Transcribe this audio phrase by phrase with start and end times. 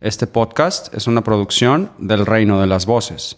[0.00, 3.36] Este podcast es una producción del Reino de las Voces.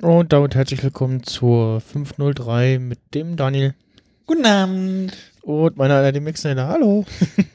[0.00, 3.74] Und damit herzlich willkommen zur 503 mit dem Daniel
[4.24, 5.12] Guten Abend.
[5.42, 6.68] und meiner Alter, dem.
[6.68, 7.04] Hallo.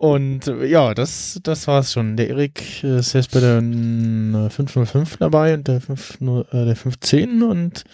[0.00, 2.16] und äh, ja, das, das war's schon.
[2.16, 7.42] Der Erik ist jetzt bei der äh, 505 dabei und der, 50, äh, der 510
[7.42, 7.84] und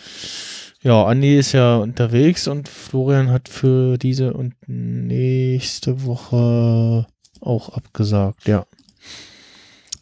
[0.83, 7.09] ja, Andi ist ja unterwegs und Florian hat für diese und nächste Woche
[7.41, 8.67] auch abgesagt, ja.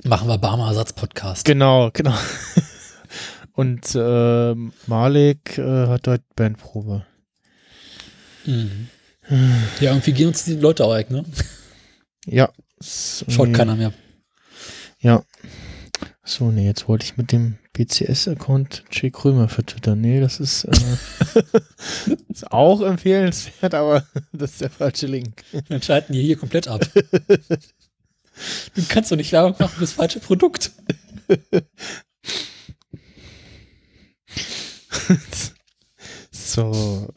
[0.02, 1.46] Machen wir Barmer Ersatz-Podcast.
[1.46, 2.12] Genau, genau.
[3.55, 4.55] Und äh,
[4.86, 7.06] Malik äh, hat heute Bandprobe.
[8.44, 8.88] Mhm.
[9.80, 11.24] Ja, irgendwie gehen uns die Leute auch weg, ne?
[12.27, 12.51] Ja.
[12.80, 13.92] Schaut irgendwie- keiner mehr.
[15.01, 15.23] Ja.
[16.27, 20.00] So, nee, jetzt wollte ich mit dem BCS-Account Jay Krömer vertwittern.
[20.00, 20.70] Nee, das ist, äh,
[22.31, 25.42] ist auch empfehlenswert, aber das ist der falsche Link.
[25.69, 26.81] Dann schalten die hier komplett ab.
[28.75, 30.72] Du kannst doch nicht Werbung machen fürs falsche Produkt.
[36.31, 37.09] so.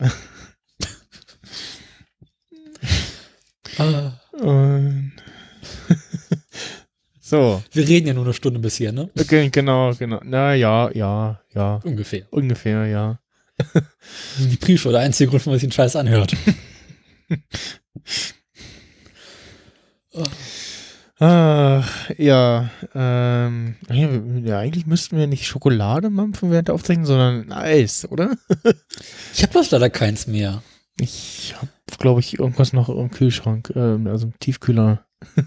[3.78, 5.14] Ah, Und
[7.20, 7.64] so.
[7.72, 9.10] Wir reden ja nur eine Stunde bis hier, ne?
[9.20, 10.22] Okay, genau, genau.
[10.24, 11.80] Na ja, ja, ja.
[11.84, 12.26] Ungefähr.
[12.32, 13.20] Ungefähr, ja.
[14.38, 16.36] Die Pre-Show, der einzige Grund, warum man sich den Scheiß anhört.
[21.20, 28.08] Ach, ja, ähm, ja, eigentlich müssten wir nicht Schokolade mampfen während der Aufzeichnung, sondern Eis,
[28.10, 28.36] oder?
[29.34, 30.62] Ich habe das leider keins mehr.
[31.00, 35.06] Ich habe, glaube ich, irgendwas noch im Kühlschrank, ähm, also im Tiefkühler.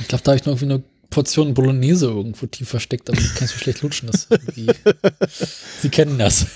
[0.00, 3.28] Ich glaube, da habe ich noch irgendwie eine Portion Bolognese irgendwo tief versteckt, aber die
[3.36, 4.10] kannst du schlecht lutschen.
[4.10, 4.26] Das
[5.80, 6.46] Sie kennen das.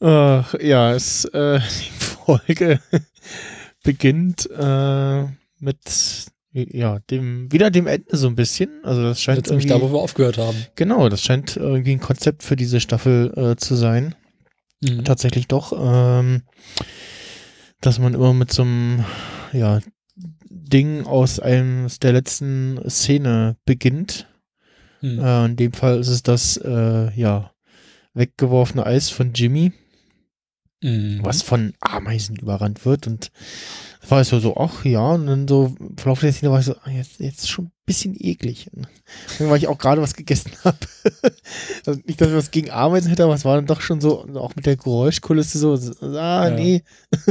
[0.00, 2.80] Ach, ja, es, äh, die Folge
[3.84, 5.24] beginnt äh,
[5.60, 8.84] mit, ja, dem, wieder dem Ende so ein bisschen.
[8.84, 10.56] Also das scheint Jetzt irgendwie, da, wo wir aufgehört haben.
[10.76, 14.14] genau, das scheint irgendwie ein Konzept für diese Staffel äh, zu sein.
[14.84, 15.04] Mhm.
[15.04, 16.42] tatsächlich doch, ähm,
[17.80, 19.04] dass man immer mit so einem,
[19.52, 19.78] ja,
[20.50, 24.26] Ding aus einem der letzten Szene beginnt.
[25.00, 25.18] Mhm.
[25.20, 27.52] Äh, in dem Fall ist es das, äh, ja,
[28.14, 29.72] weggeworfene Eis von Jimmy,
[30.82, 31.20] Mhm.
[31.22, 33.30] was von Ameisen überrannt wird und
[34.10, 36.66] war ich so, so, ach ja, und dann so im Verlauf der Szene war ich
[36.66, 38.68] so, ah, jetzt, jetzt schon ein bisschen eklig.
[38.72, 40.78] Dann, weil ich auch gerade was gegessen habe.
[41.86, 44.26] also nicht, dass ich was gegen Ameisen hätte, aber es war dann doch schon so,
[44.34, 45.74] auch mit der Geräuschkulisse so,
[46.16, 46.50] ah, Ja.
[46.50, 46.82] nee.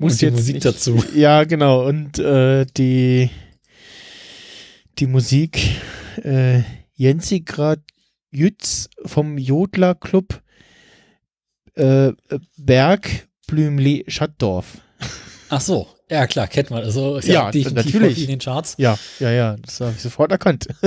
[0.00, 1.02] Und die Musik dazu.
[1.14, 1.86] Ja, genau.
[1.86, 3.30] Und äh, die,
[4.98, 5.58] die Musik,
[6.22, 6.62] äh,
[6.94, 7.80] Jensi Grad
[8.30, 10.42] Jütz vom Jodler Club
[11.74, 12.12] äh,
[12.56, 14.78] Berg Blümli Schattdorf.
[15.50, 16.82] Ach so, ja klar, kennt man.
[16.84, 18.22] Also Ja, ja, definitiv natürlich.
[18.22, 18.74] in den Charts.
[18.78, 20.68] Ja, ja, ja, das habe ich sofort erkannt.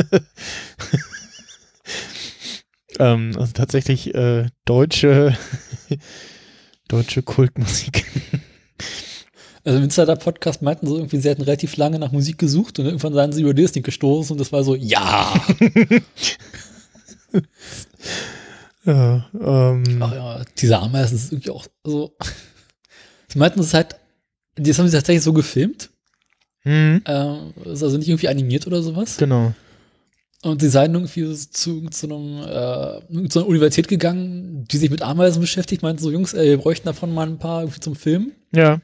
[2.99, 5.38] ähm, also tatsächlich äh, deutsche,
[6.88, 8.05] deutsche Kultmusik.
[9.63, 13.13] Also im Insider-Podcast meinten sie irgendwie, sie hätten relativ lange nach Musik gesucht und irgendwann
[13.13, 15.31] seien sie über Disney gestoßen und das war so, ja.
[18.85, 22.16] ja, ähm, Ach ja, diese Ameisen ist irgendwie auch so.
[23.28, 23.95] Sie meinten, es ist halt,
[24.56, 25.89] das haben sie tatsächlich so gefilmt.
[26.63, 29.17] hm, Ähm, ist also nicht irgendwie animiert oder sowas.
[29.17, 29.53] genau.
[30.44, 35.03] Und sie seien irgendwie zu, zu, einem, äh, zu einer Universität gegangen, die sich mit
[35.03, 38.31] Ameisen beschäftigt, meinten so, Jungs, ey, wir bräuchten davon mal ein paar irgendwie zum Filmen.
[38.51, 38.81] Ja.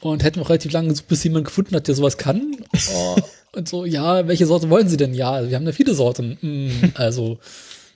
[0.00, 2.64] Und hätten auch relativ lange gesucht, bis jemand gefunden hat, der sowas kann.
[2.94, 3.16] Oh,
[3.56, 5.14] und so, ja, welche Sorte wollen Sie denn?
[5.14, 6.38] Ja, wir haben da viele Sorten.
[6.40, 7.38] Hm, also,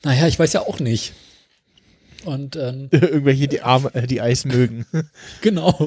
[0.02, 1.12] naja, ich weiß ja auch nicht.
[2.24, 4.86] Und ähm, Irgendwelche, die Arme, äh, die Eis mögen.
[5.40, 5.86] genau.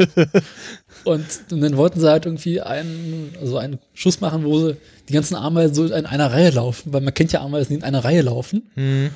[1.03, 4.77] Und, und dann wollten sie halt irgendwie einen, also einen Schuss machen, wo sie
[5.09, 7.83] die ganzen Ameisen so in einer Reihe laufen, weil man kennt ja Ameisen, die in
[7.83, 8.71] einer Reihe laufen.
[8.75, 9.11] Hm.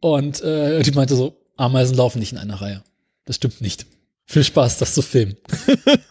[0.00, 2.82] Und äh, die meinte so, Ameisen laufen nicht in einer Reihe.
[3.24, 3.86] Das stimmt nicht.
[4.26, 5.36] Viel Spaß, das zu filmen.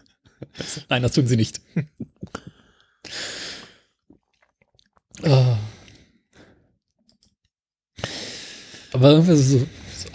[0.89, 1.61] Nein, das tun sie nicht.
[5.23, 5.57] Ah.
[8.93, 9.67] Aber irgendwie so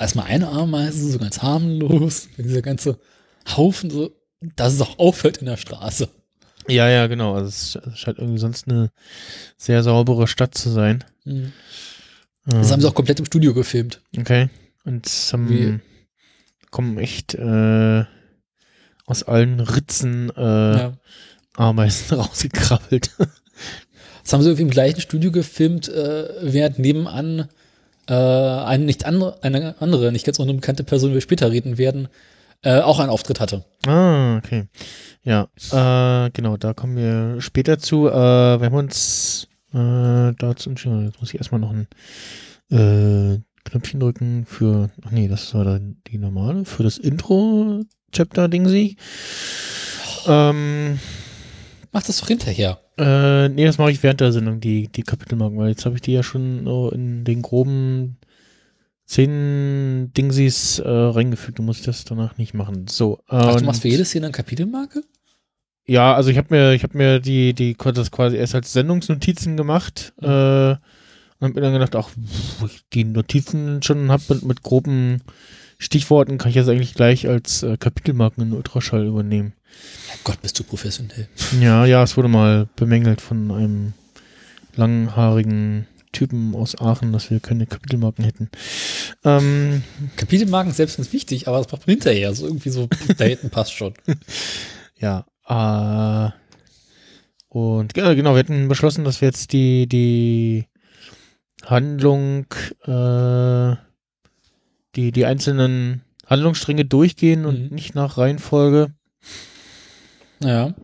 [0.02, 2.98] erstmal eine Ameise, so ganz harmlos, dieser ganze
[3.56, 4.10] Haufen, so,
[4.56, 6.08] dass es auch auffällt in der Straße.
[6.68, 7.34] Ja, ja, genau.
[7.34, 8.90] Also es sch- scheint irgendwie sonst eine
[9.56, 11.04] sehr saubere Stadt zu sein.
[11.24, 11.52] Mhm.
[12.46, 14.00] Das haben sie auch komplett im Studio gefilmt.
[14.18, 14.48] Okay.
[14.84, 15.78] Und es haben, Wie-
[16.70, 18.04] kommen echt äh,
[19.06, 20.40] aus allen Ritzen äh,
[20.78, 20.92] Ja.
[21.56, 23.10] Ameisen rausgekrabbelt.
[24.22, 27.48] Das haben sie irgendwie im gleichen Studio gefilmt, äh, während nebenan
[28.08, 32.08] äh, eine nicht andere, eine andere, nicht ganz unbekannte Person, die wir später reden werden,
[32.62, 33.64] äh, auch einen Auftritt hatte.
[33.86, 34.64] ah, okay.
[35.24, 38.08] Ja, äh, genau, da kommen wir später zu.
[38.08, 41.86] Äh, wir haben uns äh, dazu entschieden, jetzt muss ich erstmal noch ein
[42.70, 48.96] äh, Knöpfchen drücken für, ach nee, das war dann die normale, für das Intro-Chapter-Ding
[50.26, 50.98] Ähm,
[51.92, 52.80] Mach das doch hinterher.
[52.98, 56.00] Äh, nee, das mache ich während der Sendung, die, die Kapitelmarken, weil jetzt habe ich
[56.00, 58.16] die ja schon so in den groben
[59.04, 61.58] zehn Dingsies äh, reingefügt.
[61.58, 62.86] Du musst das danach nicht machen.
[62.88, 63.20] So.
[63.28, 65.02] Ach, du machst für jedes hier eine Kapitelmarke?
[65.84, 69.56] Ja, also ich habe mir, ich habe mir die, die das quasi erst als Sendungsnotizen
[69.56, 70.28] gemacht Mhm.
[70.28, 70.70] äh,
[71.40, 72.08] und habe mir dann gedacht, ach,
[72.60, 75.22] wo ich die Notizen schon habe mit, mit groben
[75.82, 79.52] Stichworten, kann ich das eigentlich gleich als äh, Kapitelmarken in Ultraschall übernehmen.
[80.22, 81.28] Gott, bist du professionell.
[81.60, 83.92] Ja, ja, es wurde mal bemängelt von einem
[84.76, 88.48] langhaarigen Typen aus Aachen, dass wir keine Kapitelmarken hätten.
[89.24, 89.82] Ähm,
[90.16, 92.32] Kapitelmarken selbst ganz wichtig, aber das macht man hinterher.
[92.32, 92.88] So irgendwie so,
[93.18, 93.94] da hinten passt schon.
[94.98, 96.30] ja, äh,
[97.48, 100.66] und genau, genau, wir hatten beschlossen, dass wir jetzt die, die
[101.64, 102.46] Handlung,
[102.84, 103.74] äh,
[104.96, 107.74] die, die einzelnen Handlungsstränge durchgehen und Mhm.
[107.74, 108.92] nicht nach Reihenfolge.
[110.40, 110.74] Ja.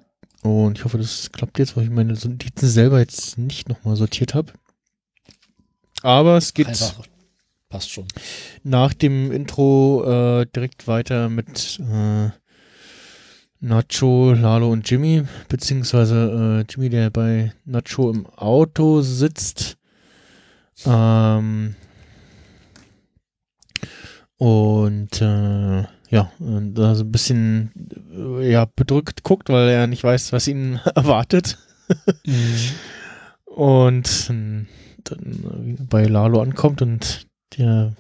[0.42, 4.34] Und ich hoffe, das klappt jetzt, weil ich meine Notizen selber jetzt nicht nochmal sortiert
[4.34, 4.52] habe.
[6.02, 7.06] Aber es geht Einfach.
[7.68, 8.06] Passt schon.
[8.62, 10.04] nach dem Intro
[10.40, 12.30] äh, direkt weiter mit äh,
[13.60, 19.76] Nacho, Lalo und Jimmy, beziehungsweise äh, Jimmy, der bei Nacho im Auto sitzt.
[20.86, 21.74] Ähm,
[24.38, 27.70] und äh, ja, und da so ein bisschen
[28.16, 31.58] äh, ja, bedrückt guckt, weil er nicht weiß, was ihn erwartet.
[33.44, 34.66] Und ähm,
[35.04, 37.26] dann äh, bei Lalo ankommt und
[37.56, 37.94] der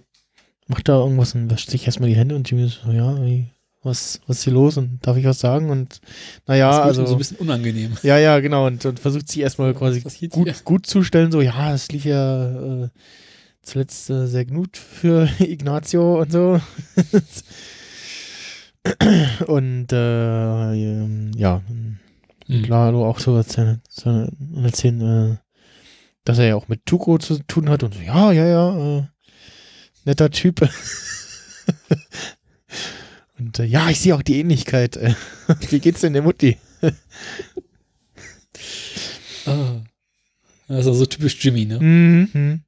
[0.68, 3.48] macht da irgendwas und wäscht sich erstmal die Hände und Jimmy so, ja, wie,
[3.82, 5.70] was, was ist hier los und darf ich was sagen?
[5.70, 6.00] Und
[6.46, 7.04] naja, also.
[7.04, 7.96] so ein bisschen unangenehm.
[8.02, 8.66] ja, ja, genau.
[8.66, 10.54] Und, und versucht sich erstmal quasi gut, hier?
[10.64, 12.88] gut zu stellen, so, ja, das lief ja äh,
[13.68, 16.60] zuletzt äh, sehr gut für Ignazio und so.
[19.46, 21.62] und äh, ähm, ja,
[22.48, 22.64] Mhm.
[22.64, 25.36] Lalo auch so erzählen, äh,
[26.24, 29.02] dass er ja auch mit Tuko zu tun hat und so, ja, ja, ja, äh,
[30.04, 30.60] netter Typ.
[33.38, 34.96] und äh, ja, ich sehe auch die Ähnlichkeit.
[34.96, 35.14] Äh,
[35.68, 36.56] wie geht's denn der Mutti?
[39.46, 39.82] Ah.
[40.68, 41.80] Das ist also typisch Jimmy, ne?
[41.80, 42.62] Mhm.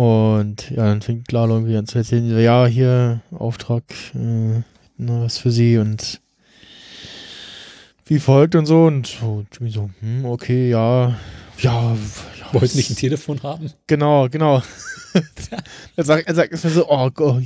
[0.00, 3.82] Und ja, dann fängt Lalo irgendwie an zu erzählen, so, ja, hier, Auftrag,
[4.14, 4.62] äh,
[4.96, 6.22] na, was für sie und
[8.06, 8.86] wie folgt und so.
[8.86, 11.18] Und so, Jimmy so, hm, okay, ja,
[11.58, 13.70] ja, ja Wollte nicht ein Telefon haben.
[13.88, 14.62] Genau, genau.
[15.96, 17.42] er sagt, er sagt erstmal so, oh Gott,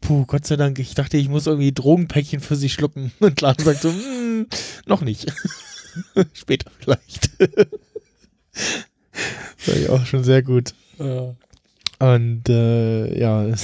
[0.00, 3.10] puh, Gott sei Dank, ich dachte, ich muss irgendwie Drogenpäckchen für sie schlucken.
[3.18, 4.46] Und Lalo sagt so, hm,
[4.86, 5.26] noch nicht.
[6.34, 7.30] Später vielleicht.
[9.66, 10.72] War ich auch schon sehr gut.
[11.00, 11.32] Äh,
[11.98, 13.46] Und äh, ja,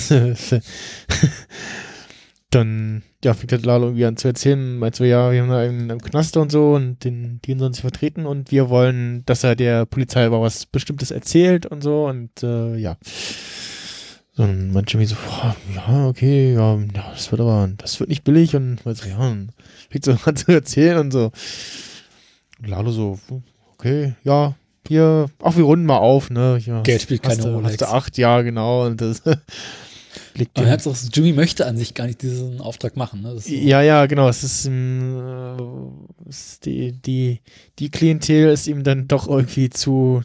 [2.51, 5.59] dann ja, fängt halt Lalo irgendwie an zu erzählen, meint so, ja, wir haben da
[5.59, 9.45] einen im Knast und so und den, den sollen sie vertreten und wir wollen, dass
[9.45, 12.97] er der Polizei aber was Bestimmtes erzählt und so und äh, ja.
[14.35, 18.25] So, und manche wie so, boah, ja, okay, ja, das wird aber, das wird nicht
[18.25, 19.37] billig und meint so, ja,
[19.91, 21.33] fängt so an zu erzählen und so.
[22.59, 23.19] Und Lalo so,
[23.75, 24.55] okay, ja,
[24.89, 26.59] hier, ach, wir runden mal auf, ne?
[26.65, 27.65] Ja, Geld spielt keine Rolle.
[27.69, 28.87] Hast du acht, ja, genau.
[28.87, 29.23] Und das
[30.35, 33.23] liegt Aber auch, Jimmy möchte an sich gar nicht diesen Auftrag machen.
[33.23, 33.33] Ne?
[33.33, 34.29] Ist so, Ja, ja, genau.
[34.29, 35.19] Es ist, ähm,
[35.59, 37.41] äh, es ist die, die,
[37.79, 40.23] die Klientel ist ihm dann doch irgendwie zu,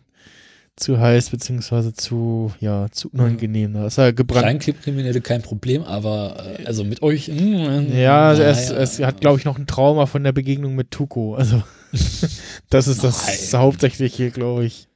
[0.75, 3.73] zu heiß, beziehungsweise zu, ja, zu unangenehm.
[3.73, 4.43] Da ist er gebrannt.
[4.61, 7.29] Kleinkriminelle kein Problem, aber äh, also mit euch.
[7.29, 10.91] mm, Ja, also es, es hat, glaube ich, noch ein Trauma von der Begegnung mit
[10.91, 11.35] Tuko.
[11.35, 11.63] Also,
[12.69, 13.61] das ist das Nein.
[13.61, 14.87] Hauptsächliche, glaube ich.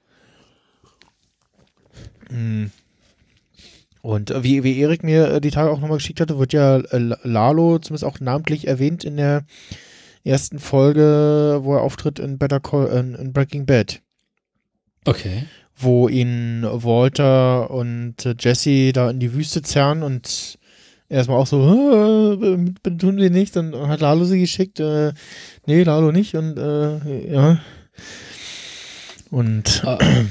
[2.29, 2.67] Mm.
[4.01, 6.77] Und äh, wie, wie Erik mir äh, die Tage auch nochmal geschickt hatte, wird ja
[6.77, 9.45] äh, Lalo zumindest auch namentlich erwähnt in der
[10.23, 14.01] ersten Folge, wo er auftritt in Better Call, in, in Breaking Bad
[15.05, 15.45] Okay.
[15.75, 20.59] wo ihn Walter und Jesse da in die Wüste zerren und
[21.11, 21.61] erstmal auch so,
[22.41, 25.13] äh, tun wir nicht, dann hat Lalo sie geschickt, äh,
[25.65, 27.59] nee, Lalo nicht und äh, ja.
[29.29, 30.25] Und Äh,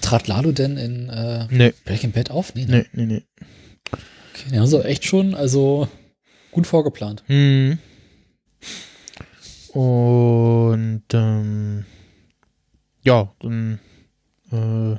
[0.00, 2.54] trat Lalo denn in äh, nee, Breaking Bad auf?
[2.54, 2.86] Nee, ne?
[2.92, 3.22] nee, nee, nee.
[3.90, 5.88] Okay, den haben sie echt schon, also
[6.56, 7.22] Gut vorgeplant.
[7.26, 7.78] Hm.
[9.74, 11.84] Und ähm,
[13.02, 13.78] ja, dann
[14.50, 14.96] äh,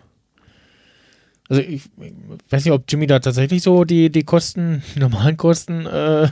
[1.50, 2.14] also ich, ich
[2.50, 6.28] weiß nicht, ob Jimmy da tatsächlich so die, die Kosten, die normalen Kosten äh,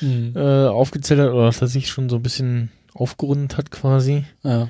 [0.00, 0.32] Mhm.
[0.36, 4.24] äh, aufgezählt hat oder dass er sich schon so ein bisschen aufgerundet hat quasi.
[4.42, 4.68] Ja.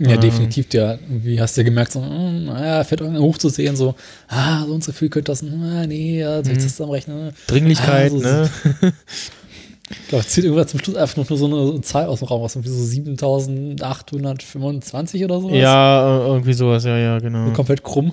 [0.00, 0.20] Ja, Ähm.
[0.20, 0.68] definitiv.
[0.70, 3.94] Der, wie hast du gemerkt, so, hm, naja, fährt irgendwie hoch zu sehen, so,
[4.28, 6.62] ah, so und so viel könnte das, ah, nee, ja, soll ich Mhm.
[6.64, 7.32] das zusammenrechnen?
[7.46, 8.50] Dringlichkeit, Ah, so- ne?
[9.90, 12.56] Ich glaube, zieht irgendwann zum Schluss einfach nur so eine Zahl aus dem Raum raus,
[12.56, 15.56] irgendwie so 7825 oder sowas.
[15.56, 17.50] Ja, äh, irgendwie sowas, ja, ja, genau.
[17.52, 18.12] Komplett krumm.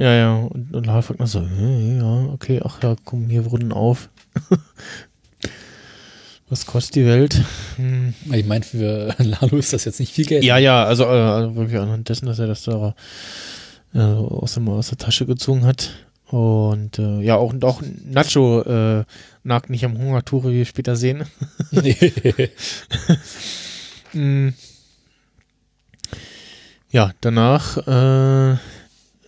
[0.00, 0.34] Ja, ja.
[0.34, 4.08] Und, und Lara fragt noch so, äh, ja, okay, ach ja, komm, hier wurden auf.
[6.48, 7.44] Was kostet die Welt?
[7.76, 8.14] Hm.
[8.32, 10.42] Ich meine, für Lalo ist das jetzt nicht viel Geld.
[10.42, 12.94] Ja, ja, also, äh, also wirklich anhand dessen, dass er das da
[13.94, 15.90] äh, aus, dem, aus der Tasche gezogen hat.
[16.28, 19.04] Und äh, ja, auch, auch Nacho äh,
[19.42, 21.24] nagt nicht am Hungertuch, wie wir später sehen.
[21.72, 21.96] Nee.
[24.12, 24.48] Mm.
[26.90, 27.78] Ja, danach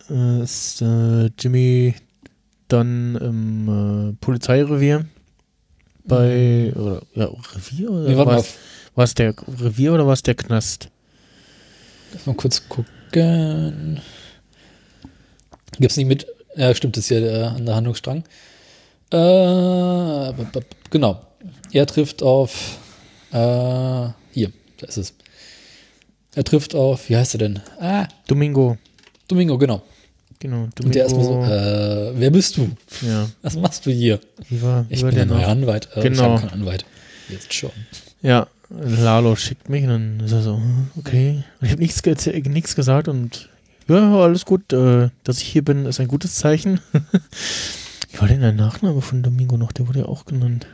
[0.09, 1.95] äh, ist äh, Jimmy
[2.67, 5.05] dann im äh, Polizeirevier
[6.05, 8.55] bei oder ja, Revier oder Nee, war es,
[8.95, 10.89] es der Revier oder war es der Knast?
[12.13, 14.01] lass mal kurz gucken.
[15.79, 18.23] Gibt's nicht mit, ja, stimmt, das ist ja der, an der Handlungsstrang.
[19.11, 20.33] Äh,
[20.89, 21.21] genau.
[21.71, 22.77] Er trifft auf,
[23.31, 25.13] äh, hier, da ist es.
[26.35, 27.59] Er trifft auf, wie heißt er denn?
[27.79, 28.77] Ah, Domingo,
[29.27, 29.81] Domingo, genau.
[30.43, 30.67] Genau.
[30.75, 32.69] Domingo, Und der erstmal so, äh, wer bist du?
[33.01, 34.19] ja, Was machst du hier?
[34.49, 35.47] wie war, wie Ich war bin der neue?
[35.47, 35.89] Anwalt.
[35.95, 36.23] Äh, Ich Genau.
[36.37, 36.85] habe keinen Anwalt.
[37.29, 37.71] Jetzt schon.
[38.21, 40.61] Ja, Lalo schickt mich und dann ist er so,
[40.97, 41.43] okay.
[41.59, 43.49] Und ich habe nichts, nichts gesagt und
[43.87, 44.71] ja, alles gut.
[44.71, 46.79] Äh, dass ich hier bin, ist ein gutes Zeichen.
[48.11, 49.71] Wie war denn der Nachname von Domingo noch?
[49.71, 50.67] Der wurde ja auch genannt.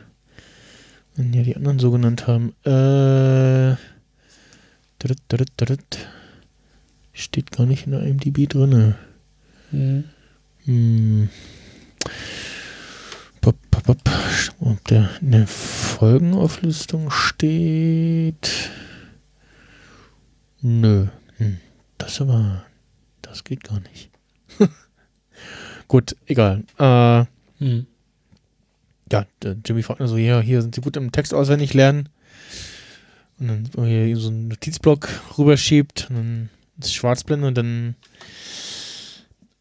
[1.16, 2.50] Wenn ja die anderen so genannt haben.
[2.64, 3.76] Äh,
[5.00, 5.98] dritt, dritt, dritt.
[7.12, 8.94] Steht gar nicht in der IMDb drinne.
[9.70, 10.04] Hm.
[10.64, 11.28] Hm.
[13.40, 13.98] Pop, pop, pop.
[14.60, 18.70] Ob der in der Folgenauflistung steht.
[20.60, 21.06] Nö.
[21.38, 21.58] Hm.
[21.98, 22.64] Das aber.
[23.22, 24.10] Das geht gar nicht.
[25.88, 26.64] Gut, egal.
[26.78, 27.24] Äh,
[27.58, 27.86] Hm.
[29.12, 29.26] ja,
[29.66, 32.08] Jimmy fragt nur so, ja, hier sind sie gut im Text auswendig lernen.
[33.38, 36.50] Und dann hier so einen Notizblock rüberschiebt und dann
[36.80, 37.96] ist Schwarzblende und dann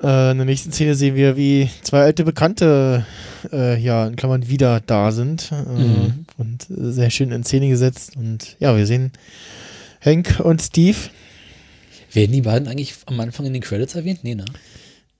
[0.01, 3.05] äh, in der nächsten Szene sehen wir, wie zwei alte Bekannte
[3.51, 6.25] äh, ja, in Klammern wieder da sind äh, Mhm.
[6.37, 9.11] und sehr schön in Szene gesetzt und ja, wir sehen
[10.03, 10.97] Hank und Steve.
[12.13, 14.21] Werden die beiden eigentlich am Anfang in den Credits erwähnt?
[14.23, 14.45] Nee, ne?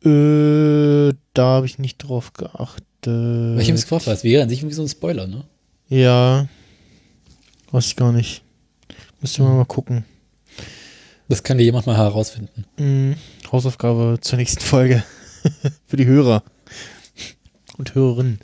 [0.04, 2.86] Äh, da habe ich nicht drauf geachtet.
[3.06, 5.44] Weil ich habe es gefragt, weil es wäre an sich irgendwie so ein Spoiler, ne?
[5.90, 6.48] Ja.
[7.72, 8.42] Weiß ich gar nicht.
[9.22, 10.04] Müsste man mal gucken.
[11.30, 12.66] Das kann dir jemand mal herausfinden.
[12.78, 13.16] Mhm.
[13.52, 15.04] Hausaufgabe zur nächsten Folge.
[15.88, 16.44] Für die Hörer.
[17.78, 18.40] Und Hörerinnen.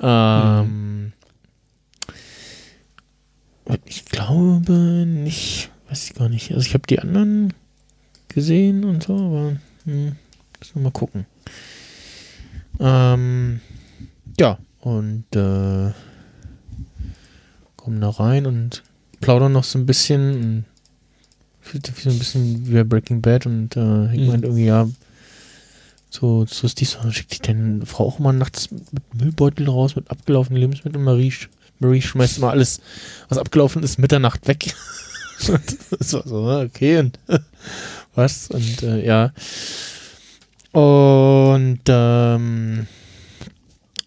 [0.00, 1.12] Ähm.
[3.84, 5.70] Ich glaube nicht.
[5.88, 6.52] Weiß ich gar nicht.
[6.52, 7.52] Also ich habe die anderen
[8.28, 10.16] gesehen und so, aber hm,
[10.60, 11.26] müssen wir mal gucken.
[12.78, 13.60] Ähm,
[14.38, 15.90] ja, und äh,
[17.76, 18.84] kommen da rein und
[19.20, 20.64] plaudern noch so ein bisschen
[21.60, 24.26] fühlt sich so ein bisschen wie bei Breaking Bad und äh, Hank Mhm.
[24.26, 24.88] meint irgendwie, ja,
[26.10, 30.10] so, so ist dies, schickt sich deine Frau auch mal nachts mit Müllbeutel raus, mit
[30.10, 31.04] abgelaufenen Lebensmitteln.
[31.04, 31.32] Marie,
[31.78, 32.80] Marie schmeißt immer alles,
[33.28, 34.74] was abgelaufen ist, Mitternacht weg.
[35.48, 35.60] und
[35.98, 37.18] das war so, okay, und
[38.14, 38.48] was?
[38.50, 39.32] Und äh, ja.
[40.72, 42.86] Und ähm,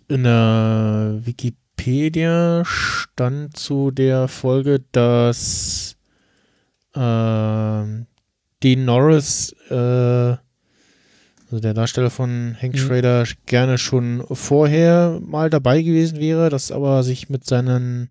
[0.07, 5.95] in der Wikipedia stand zu der Folge, dass
[6.95, 8.05] ähm,
[8.61, 12.77] Dean Norris, äh, also der Darsteller von Hank Mhm.
[12.79, 18.09] Schrader, gerne schon vorher mal dabei gewesen wäre, das aber sich mit seinen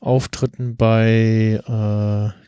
[0.00, 2.40] Auftritten bei äh,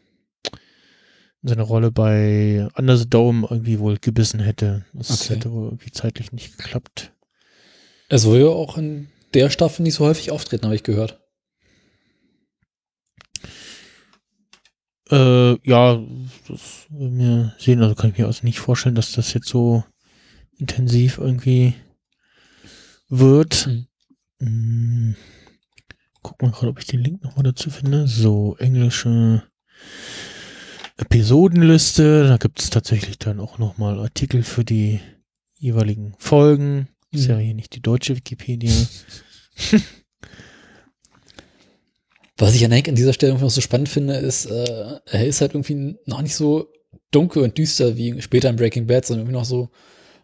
[1.45, 4.85] seine Rolle bei Under the Dome irgendwie wohl gebissen hätte.
[4.93, 5.35] Das Okay.
[5.35, 7.13] hätte wohl irgendwie zeitlich nicht geklappt.
[8.09, 11.21] Er soll ja auch in der Staffel nicht so häufig auftreten, habe ich gehört.
[15.13, 16.01] Äh, ja,
[16.49, 17.83] das wir sehen.
[17.83, 19.85] Also kann ich mir also nicht vorstellen, dass das jetzt so
[20.57, 21.75] intensiv irgendwie
[23.09, 23.67] wird.
[23.67, 23.87] Mhm.
[24.41, 25.17] Hm.
[26.23, 28.07] Guck mal gerade, ob ich den Link nochmal dazu finde.
[28.07, 29.43] So, englische
[30.97, 32.29] Episodenliste.
[32.29, 35.01] Da gibt es tatsächlich dann auch nochmal Artikel für die
[35.55, 36.89] jeweiligen Folgen.
[37.11, 37.41] Ist ja Mhm.
[37.41, 38.73] hier nicht die deutsche Wikipedia.
[42.39, 45.27] Was ich an Hank an dieser Stelle irgendwie noch so spannend finde, ist, äh, er
[45.27, 46.69] ist halt irgendwie noch nicht so
[47.11, 49.69] dunkel und düster wie später in Breaking Bad, sondern irgendwie noch so,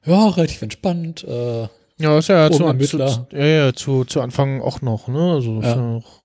[0.06, 1.24] ja, relativ entspannt.
[1.24, 1.68] Äh,
[2.00, 2.98] Ja, ist ja zu, zu,
[3.32, 5.32] ja, ja, zu, zu Anfang auch noch, ne?
[5.34, 5.76] Also ist Ja.
[5.76, 6.22] noch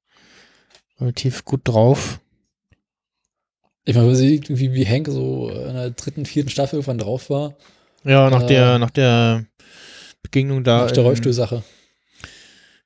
[1.00, 2.20] relativ gut drauf.
[3.86, 7.56] ich meine, wie, wie Hank so in der dritten, vierten Staffel irgendwann drauf war,
[8.06, 9.46] Ja, nach Äh, der, nach der
[10.22, 10.86] Begegnung da.
[10.86, 11.63] nach der Rollstuhlsache.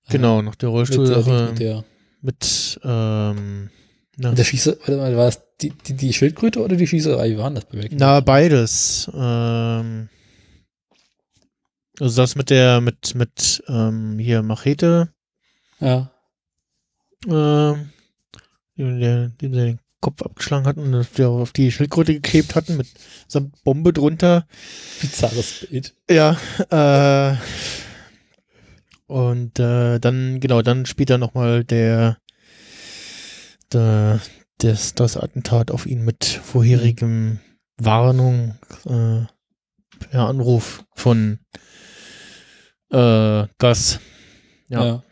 [0.09, 1.83] Genau, nach der Mit, Rollstuhlsache der, mit der,
[2.21, 3.69] mit, ähm,
[4.17, 7.31] mit der Schieße, warte mal, war das die, die, die Schildkröte oder die Schießerei?
[7.31, 9.09] Wie waren das bei Breaking na, beides.
[9.13, 10.09] Ähm,
[11.99, 15.09] also das mit der, mit, mit, ähm, hier Machete,
[15.79, 16.11] Ja.
[17.27, 17.89] ähm,
[18.77, 22.53] dem, der, dem sie den Kopf abgeschlagen hatten und auf die, auf die Schildkröte geklebt
[22.55, 22.87] hatten mit
[23.27, 24.45] samt Bombe drunter.
[25.01, 25.95] Bizarres Bild.
[26.09, 26.37] Ja,
[26.69, 27.35] äh,
[29.07, 32.17] und äh, dann, genau, dann später nochmal der,
[33.71, 34.19] der
[34.59, 37.39] das, das Attentat auf ihn mit vorherigem
[37.77, 39.25] Warnung, äh,
[39.99, 41.39] per Anruf von
[42.91, 43.99] äh, Gas.
[44.67, 44.85] Ja.
[44.85, 45.03] Ja.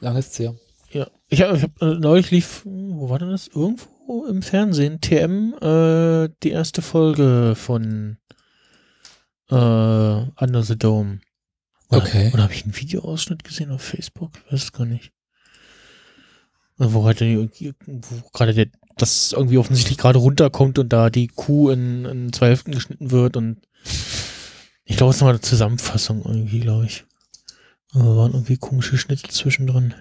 [0.00, 0.54] Lange ist's her.
[0.92, 3.48] Ja, ich habe hab, äh, neulich lief, wo war denn das?
[3.48, 8.16] Irgendwo im Fernsehen, TM, äh, die erste Folge von
[9.50, 9.54] äh,
[10.44, 11.20] Under the Dome.
[11.88, 12.30] Oder, Okay.
[12.32, 14.32] Oder habe ich einen Videoausschnitt gesehen auf Facebook?
[14.46, 15.12] Ich weiß es gar nicht.
[16.78, 21.70] Äh, Wo halt wo gerade der, das irgendwie offensichtlich gerade runterkommt und da die Kuh
[21.70, 23.58] in, in zwei Hälften geschnitten wird und
[24.84, 27.04] ich glaube, es ist nochmal eine Zusammenfassung irgendwie, glaube ich.
[27.92, 29.94] Aber waren irgendwie komische Schnitte zwischendrin.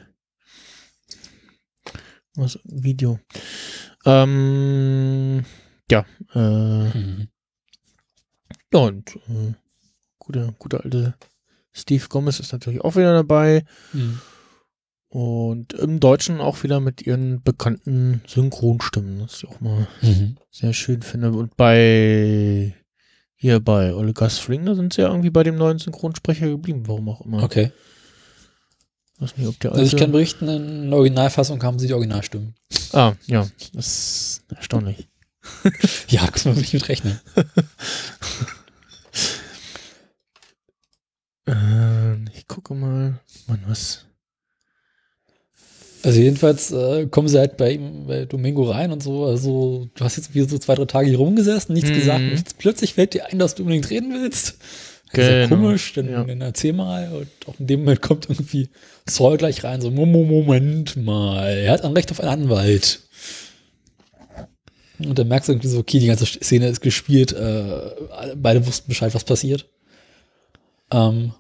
[2.36, 3.20] Was Video.
[4.06, 5.46] Ähm,
[5.92, 7.28] ja, äh, Mhm.
[8.74, 9.54] Ja, und äh,
[10.20, 11.16] guter, guter alte
[11.72, 13.64] Steve Gomez ist natürlich auch wieder dabei.
[13.94, 14.20] Mhm.
[15.12, 20.38] Und im Deutschen auch wieder mit ihren bekannten Synchronstimmen, das ich auch mal Mhm.
[20.52, 21.32] sehr schön finde.
[21.32, 22.76] Und bei
[23.36, 27.10] hier bei Olga String, da sind sie ja irgendwie bei dem neuen Synchronsprecher geblieben, warum
[27.10, 27.42] auch immer.
[27.42, 27.72] Okay.
[29.18, 31.94] weiß nicht, ob der Also ich alte- kann berichten, in der Originalfassung haben sie die
[31.94, 32.54] Originalstimmen.
[32.94, 35.08] Ah, ja, das ist erstaunlich.
[36.10, 37.20] Ja, kann man nicht mit rechnen.
[41.52, 43.20] Ähm, ich gucke mal.
[43.48, 44.06] Mann, was?
[46.04, 49.26] Also jedenfalls äh, kommen sie halt bei ihm, bei Domingo rein und so.
[49.26, 51.96] Also du hast jetzt wie so zwei, drei Tage hier rumgesessen, nichts Mhm.
[51.96, 52.22] gesagt.
[52.22, 54.58] Und jetzt plötzlich fällt dir ein, dass du unbedingt reden willst.
[55.12, 56.24] Das ist ja Genau, komisch, dann, ja.
[56.24, 57.12] dann erzähl mal.
[57.12, 58.70] Und auch in dem Moment kommt irgendwie
[59.08, 63.02] Saul gleich rein, so, Mo- Mo- Moment mal, er hat ein Recht auf einen Anwalt.
[65.00, 67.92] Und dann merkst du irgendwie so, okay, die ganze Szene ist gespielt, äh,
[68.36, 69.68] beide wussten Bescheid, was passiert.
[70.92, 71.34] Ähm,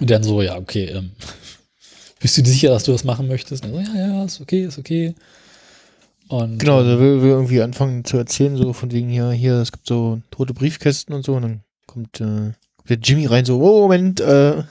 [0.00, 1.12] und dann so, ja, okay, ähm,
[2.20, 3.64] bist du dir sicher, dass du das machen möchtest?
[3.64, 5.14] So, ja, ja, ist okay, ist okay.
[6.28, 9.54] Und, Genau, ähm, also will, will irgendwie anfangen zu erzählen, so von wegen hier, hier,
[9.54, 13.44] es gibt so tote Briefkästen und so, und dann kommt, äh, kommt der Jimmy rein,
[13.44, 14.56] so, oh, Moment, äh,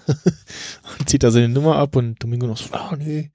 [0.99, 3.31] und zieht da seine Nummer ab und Domingo noch so, ah, nee,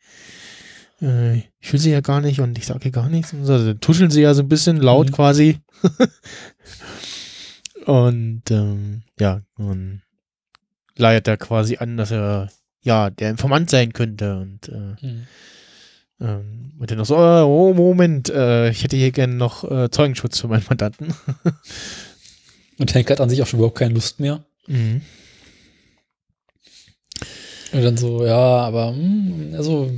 [1.01, 3.33] äh, ich will sie ja gar nicht und ich sage ihr gar nichts.
[3.33, 3.53] Und so.
[3.53, 5.14] Also, dann tuscheln sie ja so ein bisschen laut Mhm.
[5.14, 5.59] quasi.
[7.87, 10.03] und ähm, ja, und
[10.98, 12.48] leiert er quasi an, dass er
[12.82, 15.26] ja der Informant sein könnte und äh, hm.
[16.20, 19.90] ähm, und dann noch so, äh, oh, Moment, äh, ich hätte hier gerne noch äh,
[19.90, 21.14] Zeugenschutz für meinen Mandanten.
[22.78, 24.44] Und Hank hat an sich auch schon überhaupt keine Lust mehr.
[24.68, 25.02] Mhm.
[27.72, 29.90] Und dann so, ja, aber, hm, also,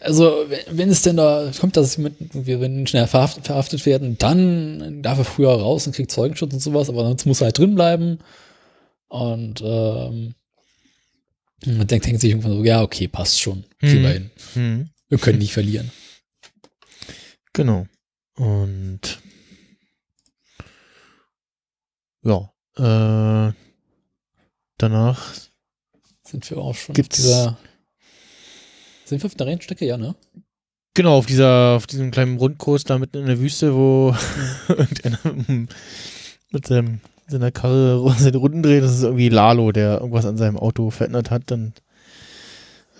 [0.00, 4.18] also, wenn, wenn es denn da kommt, dass mit, wir wenn schnell verhaftet, verhaftet werden,
[4.18, 7.58] dann darf er früher raus und kriegt Zeugenschutz und sowas, aber sonst muss er halt
[7.58, 8.18] drin bleiben.
[9.14, 10.34] Und, ähm,
[11.66, 13.64] man denkt, denkt sich irgendwann so, ja, okay, passt schon.
[13.80, 14.02] Die Mhm.
[14.02, 14.30] beiden.
[14.56, 14.90] Mhm.
[15.08, 15.90] Wir können nicht verlieren.
[17.52, 17.86] Genau.
[18.34, 19.20] Und
[22.22, 23.52] ja, äh,
[24.78, 25.34] danach
[26.26, 27.58] Sind wir auch schon Gibt's- auf dieser,
[29.04, 30.16] sind wir auf der Rennstrecke, ja, ne?
[30.94, 34.16] Genau, auf dieser, auf diesem kleinen Rundkurs da mitten in der Wüste, wo
[34.68, 35.18] irgendeiner
[36.50, 38.82] mit seinem, seiner Karre seine Runden dreht.
[38.82, 41.42] Das ist irgendwie Lalo, der irgendwas an seinem Auto verändert hat.
[41.46, 41.72] Dann,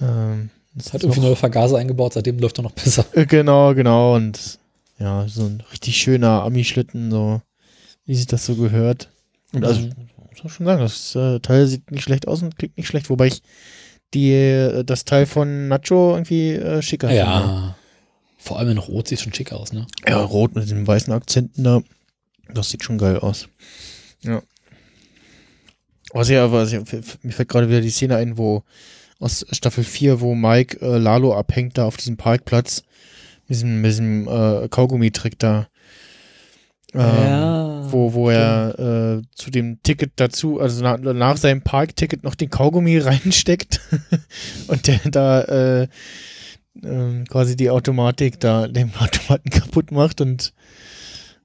[0.00, 3.04] ähm, das hat irgendwie neue Vergaser eingebaut, seitdem läuft er noch besser.
[3.12, 4.16] Äh, Genau, genau.
[4.16, 4.58] Und
[4.98, 7.40] ja, so ein richtig schöner Ami-Schlitten, so
[8.06, 9.08] wie sich das so gehört.
[9.52, 12.76] Und also, muss man schon sagen, das äh, Teil sieht nicht schlecht aus und klingt
[12.76, 13.42] nicht schlecht, wobei ich
[14.14, 17.22] die, äh, das Teil von Nacho irgendwie äh, schicker finde.
[17.22, 17.76] Ja.
[18.38, 19.86] Vor allem in Rot sieht schon schick aus, ne?
[20.06, 21.82] Ja, rot mit den weißen Akzenten da.
[22.52, 23.48] Das sieht schon geil aus.
[24.24, 24.42] Ja.
[26.12, 26.80] Was ja, was ja,
[27.22, 28.62] mir fällt gerade wieder die Szene ein, wo
[29.18, 32.82] aus Staffel 4, wo Mike äh, Lalo abhängt da auf diesem Parkplatz.
[33.46, 35.68] Mit diesem, mit diesem äh, Kaugummi-Trick da.
[36.94, 42.22] Ähm, Ja, wo, wo er äh, zu dem Ticket dazu, also na, nach seinem Parkticket
[42.24, 43.80] noch den Kaugummi reinsteckt
[44.66, 45.88] und der da äh,
[46.82, 50.52] ähm, quasi die Automatik da, den Automaten kaputt macht und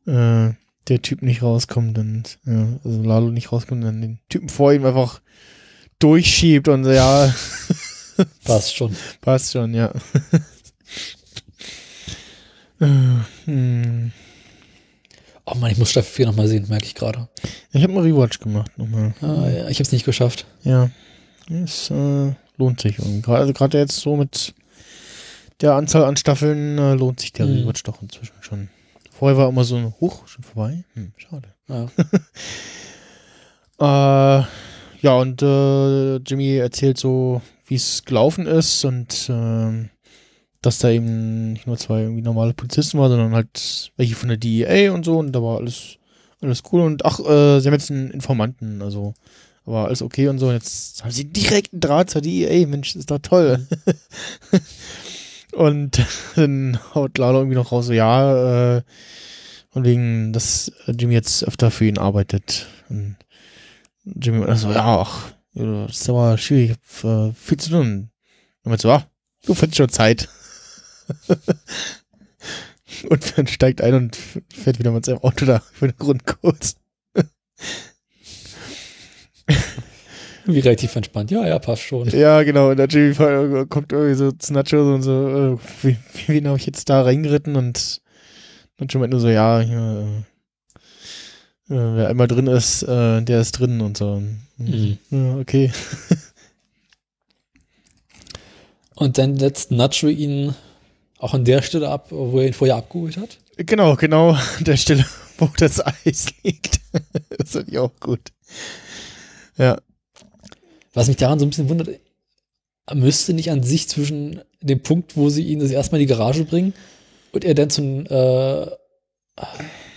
[0.07, 0.49] äh,
[0.89, 4.73] der Typ nicht rauskommt und ja, also Lalo nicht rauskommt und dann den Typen vor
[4.73, 5.21] ihm einfach
[5.99, 7.33] durchschiebt und so, ja,
[8.43, 8.95] Passt schon.
[9.21, 9.93] passt schon, ja.
[12.81, 12.85] Äh,
[13.45, 14.11] hm.
[15.45, 17.27] Oh Mann, ich muss Staffel 4 nochmal sehen, merke ich gerade.
[17.73, 19.13] Ich habe einen Rewatch gemacht nochmal.
[19.21, 20.45] Ah, ja, ich habe es nicht geschafft.
[20.63, 20.89] Ja,
[21.49, 22.99] es äh, lohnt sich.
[22.99, 24.53] Und gerade also gerade jetzt so mit
[25.61, 27.63] der Anzahl an Staffeln äh, lohnt sich der Mhm.
[27.63, 28.69] Rewatch doch inzwischen schon.
[29.19, 30.85] Vorher war immer so ein Hoch, schon vorbei.
[30.93, 31.53] Hm, schade.
[31.67, 31.87] Ja.
[33.81, 34.43] Äh,
[35.01, 39.89] ja, und äh, Jimmy erzählt so, wie es gelaufen ist und ähm,
[40.61, 44.37] dass da eben nicht nur zwei irgendwie normale Polizisten waren, sondern halt welche von der
[44.37, 45.95] DEA und so und da war alles,
[46.41, 49.13] alles cool und ach, äh, sie haben jetzt einen Informanten, also
[49.63, 52.97] war alles okay und so und jetzt haben sie direkt einen Draht zur DEA, Mensch,
[52.97, 53.65] ist doch toll.
[55.59, 56.01] und
[56.35, 58.81] dann haut Lalo irgendwie noch raus, so ja, äh,
[59.71, 62.67] von wegen, dass Jimmy jetzt öfter für ihn arbeitet.
[62.87, 63.17] Und
[64.05, 68.09] Jimmy war so, ja, ach, das ist aber schwierig, ich hab äh, viel zu tun.
[68.63, 69.05] Und man so, ah,
[69.45, 70.29] du findest schon Zeit.
[73.09, 76.77] und dann steigt ein und fährt wieder mit seinem Auto da für den Grundkurs.
[80.45, 81.31] Wie relativ entspannt.
[81.31, 82.09] Ja, ja, passt schon.
[82.09, 82.69] Ja, genau.
[82.71, 83.13] Und der Jimmy
[83.67, 85.97] kommt irgendwie so zu Nacho und so, äh, wie,
[86.27, 87.55] wen habe ich jetzt da reingeritten?
[87.55, 88.01] Und
[88.79, 90.23] Nacho meint nur so, ja, hier,
[91.69, 94.21] äh, äh, wer einmal drin ist, äh, der ist drin und so.
[94.57, 94.97] Mhm.
[95.09, 95.71] Ja, okay.
[98.99, 100.53] Und dann letzt Nacho ihn
[101.19, 103.37] auch an der Stelle ab, wo er ihn vorher abgeholt hat.
[103.55, 105.05] Genau, genau an der Stelle,
[105.37, 106.81] wo das Eis liegt.
[107.37, 108.33] das finde ich auch gut.
[109.57, 109.77] Ja.
[110.93, 111.89] Was mich daran so ein bisschen wundert,
[112.93, 116.13] müsste nicht an sich zwischen dem Punkt, wo sie ihn das erste Mal in die
[116.13, 116.73] Garage bringen
[117.31, 118.65] und er dann zum äh,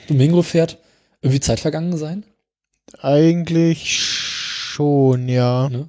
[0.09, 0.79] Domingo fährt,
[1.23, 2.25] irgendwie Zeit vergangen sein?
[3.01, 5.69] Eigentlich schon, ja.
[5.69, 5.89] Ne?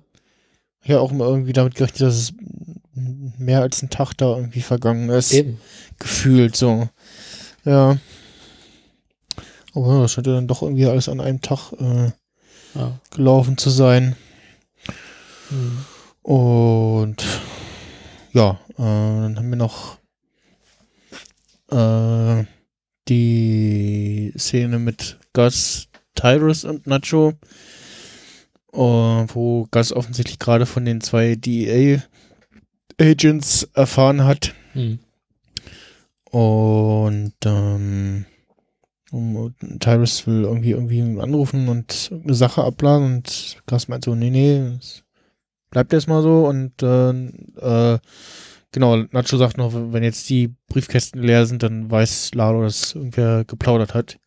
[0.83, 2.33] Ich habe auch immer irgendwie damit gerechnet, dass es
[3.37, 5.33] mehr als ein Tag da irgendwie vergangen ist.
[5.33, 5.59] Eben.
[5.99, 6.87] gefühlt so.
[7.65, 7.97] Ja.
[9.73, 12.11] Aber das scheint ja dann doch irgendwie alles an einem Tag äh,
[12.75, 12.99] Ja.
[13.11, 14.15] gelaufen zu sein.
[15.53, 15.85] Mhm.
[16.23, 17.23] Und
[18.31, 19.99] ja, äh, dann haben wir noch
[21.69, 22.45] äh,
[23.07, 27.33] die Szene mit Gus, Tyrus und Nacho,
[28.73, 32.01] äh, wo Gus offensichtlich gerade von den zwei DEA-Agents
[33.73, 34.55] erfahren hat.
[34.73, 34.97] Mhm.
[36.31, 38.25] Und ähm,
[39.79, 44.57] Tyrus will irgendwie irgendwie anrufen und eine Sache abladen und Gus meint so, nee, nee,
[44.79, 45.02] es
[45.73, 47.09] bleibt erstmal so und äh,
[47.93, 47.99] äh,
[48.71, 53.43] genau, Nacho sagt noch, wenn jetzt die Briefkästen leer sind, dann weiß Lalo, dass irgendwer
[53.43, 54.19] geplaudert hat.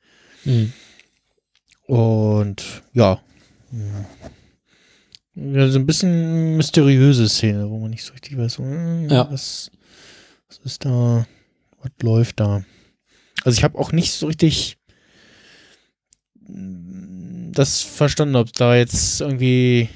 [0.45, 0.73] Mhm.
[1.87, 3.21] Und ja.
[5.37, 9.29] Ja, so ein bisschen mysteriöse Szene, wo man nicht so richtig weiß, hm, Ja.
[9.31, 9.71] was,
[10.49, 11.27] was ist da,
[11.81, 12.65] was läuft da.
[13.45, 14.79] Also ich habe auch nicht so richtig
[16.49, 19.89] mm, das verstanden, ob da jetzt irgendwie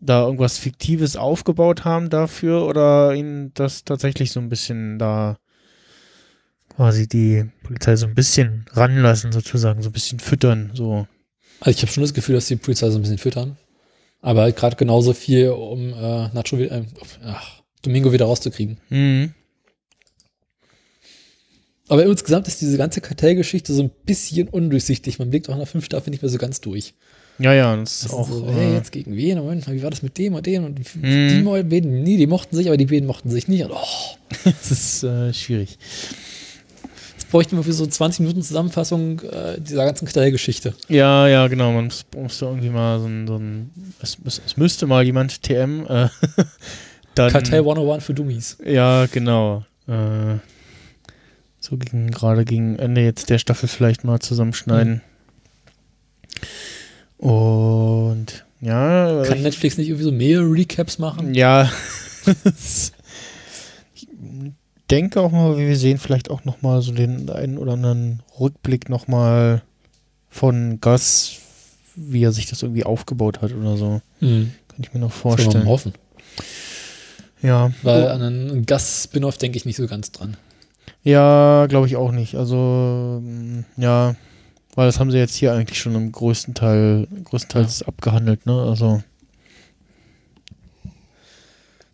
[0.00, 5.38] da irgendwas Fiktives aufgebaut haben dafür oder ihnen das tatsächlich so ein bisschen da
[6.76, 11.08] quasi die Polizei so ein bisschen ranlassen, sozusagen, so ein bisschen füttern, so.
[11.60, 13.56] Also ich habe schon das Gefühl, dass die Polizei so ein bisschen füttern.
[14.20, 16.84] Aber halt gerade genauso viel, um äh, Nacho wieder, äh,
[17.24, 18.78] ach, Domingo wieder rauszukriegen.
[18.90, 19.34] Mhm.
[21.88, 25.18] Aber insgesamt ist diese ganze Kartellgeschichte so ein bisschen undurchsichtig.
[25.18, 26.94] Man blickt auch nach fünf Staffeln nicht mehr so ganz durch.
[27.38, 28.28] Ja, ja, das ist Das auch.
[28.28, 29.38] ist so, äh, hey, jetzt gegen wen?
[29.38, 30.64] Moment mal, wie war das mit dem und dem?
[30.64, 31.44] Und Mhm.
[31.44, 33.64] die beiden, nee, die mochten sich, aber die beiden mochten sich nicht.
[33.64, 35.78] Und oh, das ist äh, schwierig.
[37.12, 40.74] jetzt bräuchten wir für so 20 Minuten Zusammenfassung äh, dieser ganzen Kartellgeschichte.
[40.88, 41.70] Ja, ja, genau.
[41.72, 43.26] Man muss, muss da irgendwie mal so ein.
[43.28, 43.70] So ein
[44.02, 45.86] es, es, es müsste mal jemand TM.
[45.88, 46.08] Äh,
[47.14, 48.58] dann, Kartell 101 für Dummies.
[48.66, 49.64] Ja, genau.
[49.86, 50.38] Äh,
[51.60, 55.02] so gegen, gerade gegen Ende jetzt der Staffel vielleicht mal zusammenschneiden.
[57.18, 59.22] Und ja.
[59.24, 61.34] Kann Netflix nicht irgendwie so mehrere Recaps machen?
[61.34, 61.70] Ja.
[63.94, 64.06] ich
[64.90, 68.88] denke auch mal, wir sehen vielleicht auch noch mal so den einen oder anderen Rückblick
[68.88, 69.62] noch mal
[70.30, 71.36] von Gus,
[71.94, 74.00] wie er sich das irgendwie aufgebaut hat oder so.
[74.20, 74.52] Mhm.
[74.68, 75.64] Kann ich mir noch Das vorstellen.
[75.64, 75.92] mal hoffen.
[77.42, 77.72] Ja.
[77.82, 80.36] Weil an einen Gast-Spin-Off denke ich nicht so ganz dran.
[81.02, 82.34] Ja, glaube ich auch nicht.
[82.34, 84.14] Also, mm, ja,
[84.78, 88.52] weil das haben sie jetzt hier eigentlich schon im größten Teil, größtenteils abgehandelt, ne?
[88.62, 89.02] Also,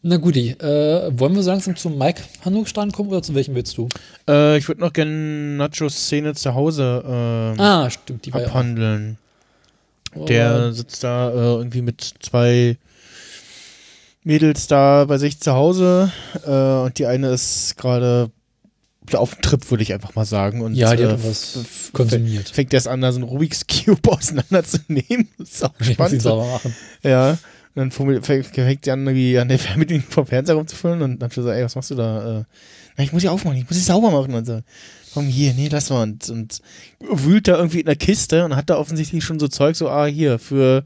[0.03, 3.88] Na gut, äh, wollen wir so langsam zum Mike-Handlungsstrang kommen oder zu welchem willst du?
[4.29, 9.16] äh, ich würde noch gerne Nachos Szene zu Hause ähm, Ah, stimmt, die ja abhandeln.
[10.14, 10.27] auch.
[10.27, 12.77] Der sitzt da äh, irgendwie mit zwei
[14.25, 16.12] Mädels da bei sich zu Hause
[16.47, 18.31] äh, und die eine ist gerade
[19.12, 20.61] auf dem Trip, würde ich einfach mal sagen.
[20.62, 22.49] Und, ja, die äh, hat was f- konsumiert.
[22.49, 25.29] fängt erst an, da so einen Rubik's Cube auseinanderzunehmen.
[25.38, 26.23] Das ist auch spannend.
[26.23, 26.75] sauber machen.
[27.03, 27.38] Ja.
[27.77, 31.49] Und dann fängt die an, irgendwie an der Fernbedienung vom Fernseher rumzufüllen und dann so,
[31.51, 32.40] ey, was machst du da?
[32.40, 32.45] Äh,
[32.97, 34.61] na, ich muss sie aufmachen, ich muss sie sauber machen und so.
[35.12, 36.03] Komm hier, nee, lass mal.
[36.05, 36.61] Und, und
[37.01, 40.07] wühlt da irgendwie in der Kiste und hat da offensichtlich schon so Zeug, so, ah,
[40.07, 40.85] hier, für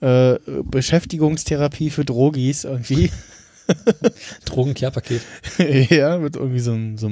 [0.00, 0.34] äh,
[0.64, 3.10] Beschäftigungstherapie für Drogis irgendwie.
[4.44, 5.22] Drogen-Care-Paket.
[5.90, 7.10] ja, mit irgendwie so einem, so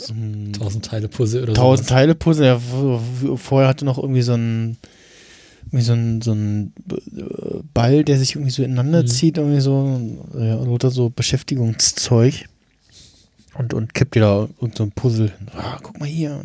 [0.00, 1.76] so einem 1000 Teile Puzzle oder so.
[1.82, 2.46] Teile Puzzle.
[2.46, 2.60] Ja,
[3.36, 4.78] vorher hatte noch irgendwie so ein
[5.70, 9.06] irgendwie so ein, so ein äh, Ball, der sich irgendwie so ineinander Mhm.
[9.06, 10.00] zieht, irgendwie so,
[10.38, 12.46] ja, oder so Beschäftigungszeug.
[13.54, 15.32] Und, und kippt dir da irgend so ein Puzzle.
[15.52, 16.42] Ah, guck mal hier.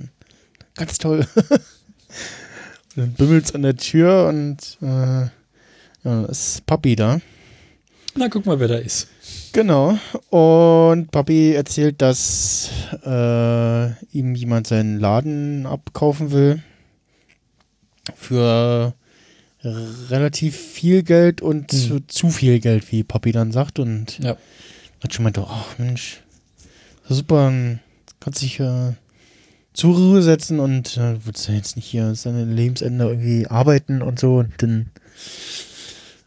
[0.75, 1.27] Ganz toll.
[1.36, 5.27] und dann bimmelt's an der Tür und äh,
[6.03, 7.21] ja, ist Papi da.
[8.15, 9.08] Na, guck mal, wer da ist.
[9.54, 9.97] Genau.
[10.30, 12.69] Und Papi erzählt, dass
[13.06, 13.86] äh,
[14.17, 16.62] ihm jemand seinen Laden abkaufen will.
[18.15, 18.93] Für
[19.63, 21.80] relativ viel Geld und Hm.
[21.80, 23.80] zu, zu viel Geld, wie Papi dann sagt.
[23.80, 24.36] Und Ja.
[25.04, 26.21] hat schon meinte, ach Mensch,
[27.08, 27.52] super,
[28.19, 28.91] kannst dich äh,
[29.73, 34.19] zur Ruhe setzen und äh, willst du jetzt nicht hier seine Lebensende irgendwie arbeiten und
[34.19, 34.36] so.
[34.39, 34.89] Und dann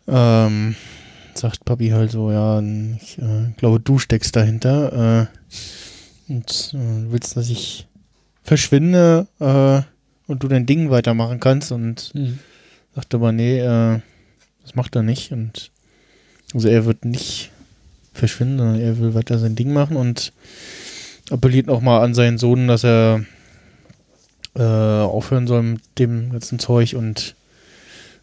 [0.08, 0.76] ähm,
[1.38, 5.28] sagt Papi halt so, ja, ich äh, glaube, du steckst dahinter
[6.28, 7.86] äh, und äh, willst, dass ich
[8.42, 9.82] verschwinde äh,
[10.30, 12.38] und du dein Ding weitermachen kannst und Hm.
[12.94, 14.00] sagt aber, nee, äh,
[14.62, 15.70] das macht er nicht und
[16.54, 17.50] also er wird nicht
[18.12, 20.32] verschwinden, sondern er will weiter sein Ding machen und
[21.30, 23.24] appelliert auch mal an seinen Sohn, dass er
[24.54, 27.34] äh, aufhören soll mit dem ganzen Zeug und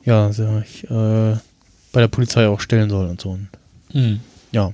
[0.04, 1.36] ja, sich äh,
[1.94, 3.30] bei der Polizei auch stellen soll und so.
[3.30, 3.48] Und
[3.94, 4.20] Hm.
[4.52, 4.74] ja,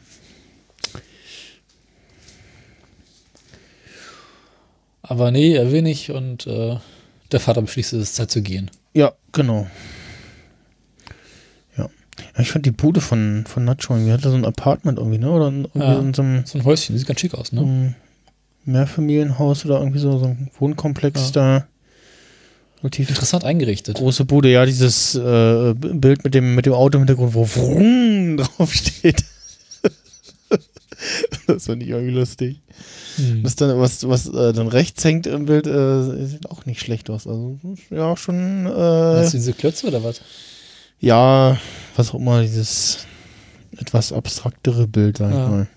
[5.02, 6.78] Aber nee, er will nicht und äh,
[7.32, 8.70] der Vater beschließt, es ist Zeit zu gehen.
[8.94, 9.68] ja, genau.
[11.78, 11.90] Ja.
[12.36, 15.18] ja ich fand die Bude von, von Nacho irgendwie, hat er so ein Apartment irgendwie,
[15.18, 15.32] ne?
[15.32, 16.14] Oder irgendwie Ja.
[16.14, 17.96] so einem So ein Häuschen, sieht ganz schick aus, ne?
[18.66, 21.68] Mehrfamilienhaus oder irgendwie so, so ein Wohnkomplex da.
[22.82, 23.96] Relativ Interessant eingerichtet.
[23.98, 28.38] große Bude, ja, dieses äh, Bild mit dem, mit dem Auto im Hintergrund, wo Vroom
[28.38, 29.24] draufsteht.
[31.48, 32.62] das fand ich irgendwie lustig.
[33.18, 33.44] Hm.
[33.44, 37.10] Was dann, was, was äh, dann rechts hängt im Bild, äh, sieht auch nicht schlecht
[37.10, 37.28] aus.
[37.28, 37.58] Also,
[37.90, 40.22] ja, schon, äh, du diese Klötze oder was?
[41.02, 41.58] ja,
[41.96, 43.00] was auch immer, dieses
[43.78, 45.48] etwas abstraktere Bild, sag ich Ja.
[45.48, 45.68] mal.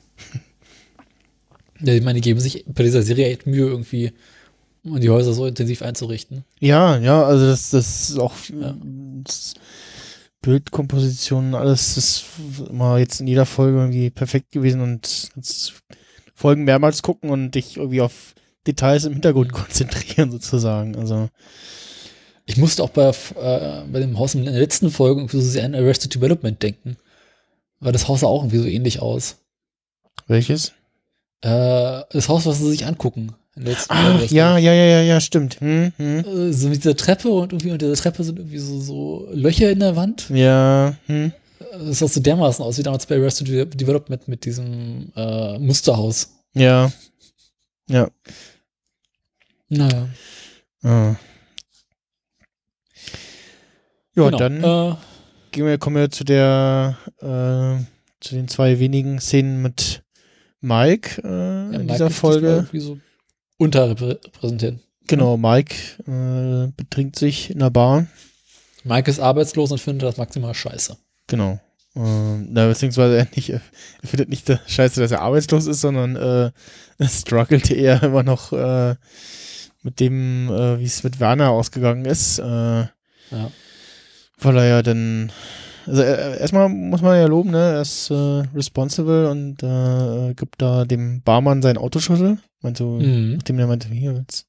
[1.80, 4.12] Ja, ich meine, die geben sich bei dieser Serie echt Mühe, irgendwie
[4.84, 6.44] um die Häuser so intensiv einzurichten.
[6.60, 8.74] Ja, ja, also das, das ist auch Ja.
[9.24, 9.54] das
[10.40, 12.24] Bildkomposition, alles ist
[12.68, 15.28] immer jetzt in jeder Folge irgendwie perfekt gewesen und
[16.34, 18.34] Folgen mehrmals gucken und dich irgendwie auf
[18.66, 20.96] Details im Hintergrund konzentrieren sozusagen.
[20.96, 21.28] Also
[22.44, 25.64] Ich musste auch bei, äh, bei dem Haus in der letzten Folge irgendwie so sehr
[25.64, 26.96] an Arrested Development denken.
[27.78, 29.36] Weil das Haus sah auch irgendwie so ähnlich aus.
[30.26, 30.72] welches?
[31.40, 33.34] Äh, das Haus, was sie sich angucken.
[33.54, 35.60] Letzten Ah, ja, ja, ja, ja, ja, stimmt.
[35.60, 36.18] Hm, hm.
[36.20, 39.70] Äh, So mit dieser Treppe und irgendwie unter der Treppe sind irgendwie so, so Löcher
[39.70, 40.30] in der Wand.
[40.30, 41.32] Ja, hm.
[41.72, 46.32] Das sah so dermaßen aus wie damals bei De- Development mit diesem äh, Musterhaus.
[46.54, 46.90] Ja.
[47.88, 48.08] Ja.
[49.68, 50.08] Naja.
[50.82, 51.14] Ah.
[54.14, 54.36] Ja, genau.
[54.38, 54.94] dann Äh,
[55.50, 57.84] gehen wir, kommen wir zu der, äh,
[58.20, 60.02] zu den zwei wenigen Szenen mit
[60.60, 62.48] Mike äh, ja, in Mike dieser Folge.
[62.48, 62.98] Irgendwie so
[63.62, 64.78] unterrepräsentiert.
[65.06, 65.74] Genau, Mike
[66.06, 68.06] äh, betrinkt sich in der Bar.
[68.84, 70.96] Mike ist arbeitslos und findet das maximal scheiße.
[71.26, 71.60] Genau.
[71.94, 73.60] Ähm, na, beziehungsweise er, nicht, er
[74.02, 76.50] findet nicht das scheiße, dass er arbeitslos ist, sondern äh,
[76.98, 78.94] er struggelt eher immer noch äh,
[79.82, 82.38] mit dem, äh, wie es mit Werner ausgegangen ist.
[82.38, 83.50] Äh, Ja.
[84.38, 85.30] Weil er ja dann,
[85.86, 87.58] also er, erstmal muss man ja loben, ne?
[87.74, 88.14] Er ist äh,
[88.54, 92.38] responsible und äh, gibt da dem Barmann sein Autoschlüssel.
[92.60, 93.34] Meint so, Mhm.
[93.36, 94.46] nachdem der meinte, hier, jetzt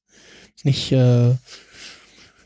[0.62, 1.28] nicht, äh,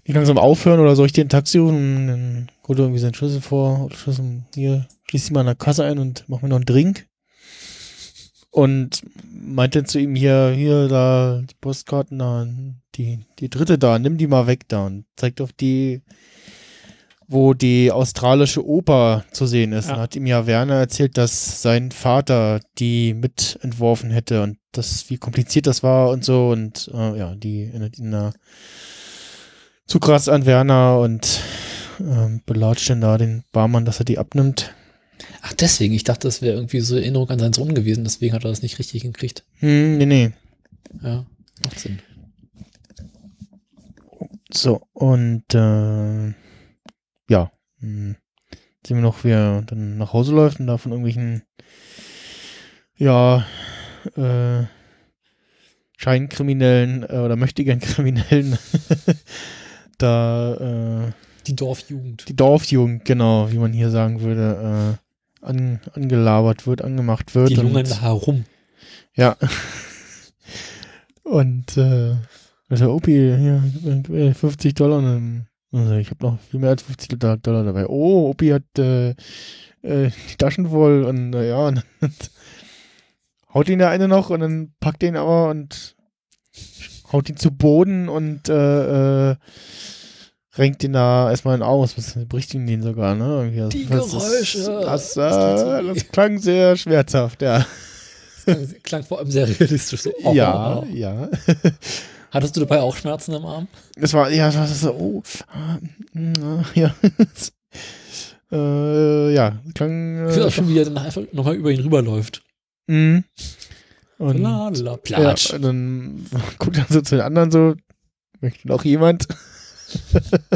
[0.05, 2.07] nicht langsam aufhören oder soll ich dir ein Taxi rufen?
[2.07, 5.85] Dann holt er irgendwie seinen Schlüssel vor, Schlüssel, hier, schließ dich mal an der Kasse
[5.85, 7.07] ein und mach mir noch einen Drink.
[8.51, 12.47] Und meinte zu ihm hier, hier, da, die Postkarten da,
[12.97, 16.01] die, die dritte da, nimm die mal weg da und zeigt auf die,
[17.29, 19.89] wo die australische Oper zu sehen ist.
[19.89, 19.95] Ja.
[19.95, 25.19] Und hat ihm ja Werner erzählt, dass sein Vater die mitentworfen hätte und das, wie
[25.19, 28.33] kompliziert das war und so und äh, ja, die erinnert ihn da
[29.87, 31.41] zu krass an Werner und
[32.01, 34.75] ähm, belatscht dann da den Barmann, dass er die abnimmt.
[35.43, 35.95] Ach, deswegen.
[35.95, 38.05] Ich dachte, das wäre irgendwie so Erinnerung an seinen Sohn gewesen.
[38.05, 39.45] Deswegen hat er das nicht richtig gekriegt.
[39.59, 40.31] Hm, nee, nee.
[41.03, 41.27] Ja,
[41.65, 41.99] macht Sinn.
[44.53, 46.33] So, und äh,
[47.81, 48.17] hm,
[48.87, 51.43] sehen wir noch, wie er dann nach Hause läuft und da von irgendwelchen,
[52.97, 53.47] ja,
[54.17, 54.65] äh,
[55.97, 58.57] Scheinkriminellen äh, oder mächtigen Kriminellen
[59.99, 61.13] da äh,
[61.47, 62.29] Die Dorfjugend.
[62.29, 64.97] die Dorfjugend, genau, wie man hier sagen würde,
[65.43, 67.51] äh, an, angelabert wird, angemacht wird.
[67.51, 68.45] Die lungern da herum.
[69.15, 69.37] Ja.
[71.25, 72.15] Und äh,
[72.69, 74.99] also Opi, hier, gib mir- gib mir 50 Dollar.
[74.99, 77.87] Und dann, also ich habe noch viel mehr als 50 Dollar dabei.
[77.87, 79.11] Oh, Opi hat äh,
[79.83, 82.31] äh, die Taschen voll und äh, ja, und, und
[83.55, 85.95] haut ihn der eine noch und dann packt ihn aber und
[87.13, 89.37] haut ihn zu Boden und äh, äh,
[90.57, 91.97] renkt ihn da erstmal aus.
[91.97, 93.51] Was bricht ihn den sogar, ne?
[93.57, 94.65] Das- Die das Geräusche.
[94.85, 97.65] Das, Das äh, das klang sehr schmerzhaft, ja.
[98.45, 100.01] Klang, klang vor allem sehr realistisch.
[100.03, 100.33] So, oh.
[100.33, 101.29] Ja, ja.
[102.31, 103.69] Hattest du dabei auch Schmerzen im Arm?
[103.97, 105.79] Das war, ja, das war so, oh, ah,
[106.75, 106.95] ja.
[108.53, 110.27] äh, ja, klang.
[110.29, 112.43] Ich finde Äh, auch schon, wie er dann einfach nochmal über ihn rüberläuft.
[112.87, 113.19] mm.
[114.19, 115.53] Und, La, la, ja, platsch.
[115.53, 116.27] und dann
[116.59, 117.75] guckt er so zu den anderen so,
[118.41, 119.27] möchte noch jemand?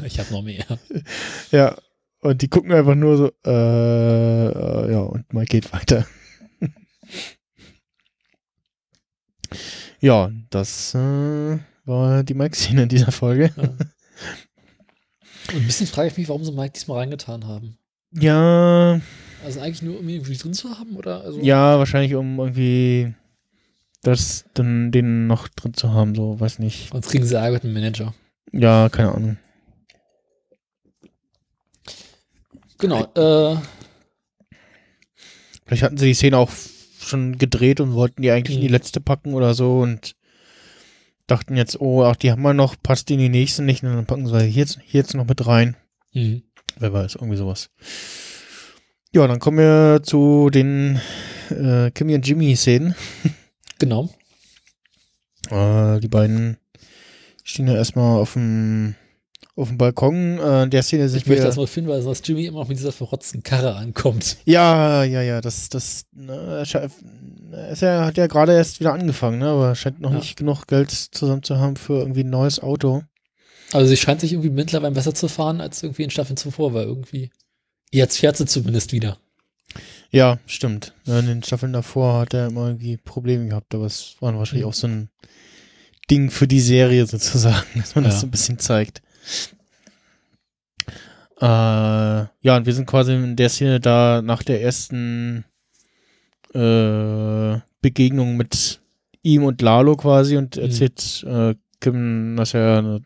[0.05, 0.67] Ich habe noch mehr.
[1.53, 1.75] Ja.
[2.21, 6.07] Und die gucken einfach nur so, äh, äh, ja, und mal geht weiter.
[10.03, 13.51] Ja, das äh, war die Mike-Szene in dieser Folge.
[13.57, 13.63] Ja.
[13.63, 17.77] Und ein bisschen frage ich mich, warum sie Mike diesmal reingetan haben.
[18.13, 19.01] Ja,
[19.45, 20.97] Also eigentlich nur, um ihn irgendwie drin zu haben?
[20.97, 21.23] Oder?
[21.23, 23.15] Also, Ja, wahrscheinlich um irgendwie
[24.03, 26.91] das dann den noch drin zu haben, so, weiß nicht.
[26.93, 28.15] Sonst kriegen sie Ärger mit dem Manager.
[28.53, 29.37] Ja, keine Ahnung.
[32.79, 33.05] Genau.
[33.15, 33.57] Äh,
[35.65, 36.51] Vielleicht hatten sie die Szene auch
[37.03, 38.75] schon gedreht und wollten die eigentlich in die Mhm.
[38.75, 40.15] letzte packen oder so und
[41.27, 43.95] dachten jetzt, oh, ach, die haben wir noch, passt die in die nächste nicht, und
[43.95, 45.77] dann packen sie hier jetzt, hier jetzt noch mit rein.
[46.13, 46.43] mhm.
[46.79, 47.69] Wer weiß, irgendwie sowas.
[49.13, 50.99] Ja, dann kommen wir zu den
[51.51, 52.95] äh, Kimmy und Jimmy Szenen.
[53.79, 54.09] Genau.
[55.51, 56.57] Äh, die beiden
[57.43, 58.95] stehen ja erstmal auf dem
[59.55, 60.39] auf dem Balkon.
[60.39, 62.93] Äh, der Szene sind Ich möchte erstmal finden, weil sonst Jimmy immer noch mit dieser
[62.93, 64.39] verrotzten Karre ankommt.
[64.45, 69.49] Ja, ja, ja, das, das, ne, ist ja, hat ja gerade erst wieder angefangen, ne,
[69.49, 70.19] aber scheint noch Ja.
[70.19, 73.03] nicht genug Geld zusammen zu haben für irgendwie ein neues Auto.
[73.73, 76.85] Also sie scheint sich irgendwie mittlerweile besser zu fahren als irgendwie in Staffeln zuvor, weil
[76.85, 77.31] irgendwie.
[77.91, 79.19] Jetzt fährt sie zumindest wieder.
[80.11, 80.93] Ja, stimmt.
[81.07, 84.69] In den Staffeln davor hat er immer irgendwie Probleme gehabt, aber es war wahrscheinlich Mhm.
[84.71, 85.09] auch so ein
[86.11, 88.11] Ding für die Serie sozusagen, dass man Ja.
[88.11, 89.01] das so ein bisschen zeigt.
[91.41, 95.45] Äh, ja, und wir sind quasi in der Szene da nach der ersten
[96.55, 98.81] äh, Begegnung mit
[99.23, 100.63] ihm und Lalo quasi und Mhm.
[100.63, 103.01] erzählt äh, Kim, dass er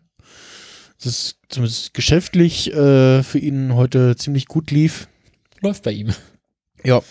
[0.99, 5.09] dass es zumindest geschäftlich äh, für ihn heute ziemlich gut lief.
[5.61, 6.13] Läuft bei ihm.
[6.85, 7.03] Ja.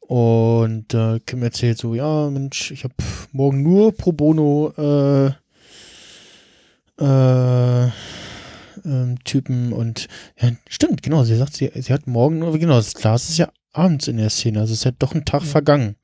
[0.00, 2.94] Und äh, Kim erzählt so, ja, Mensch, ich habe
[3.32, 5.32] morgen nur pro bono äh,
[7.00, 7.84] äh,
[8.84, 10.08] ähm, Typen und
[10.40, 13.50] ja, stimmt, genau, sie sagt, sie, sie hat morgen nur, genau, das Glas ist ja
[13.72, 15.48] abends in der Szene, also es ist ja doch ein Tag Ja.
[15.48, 15.96] vergangen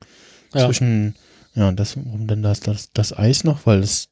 [0.53, 0.65] Ja.
[0.65, 1.15] zwischen,
[1.55, 4.09] ja, und das, warum denn das, das, das Eis noch, weil das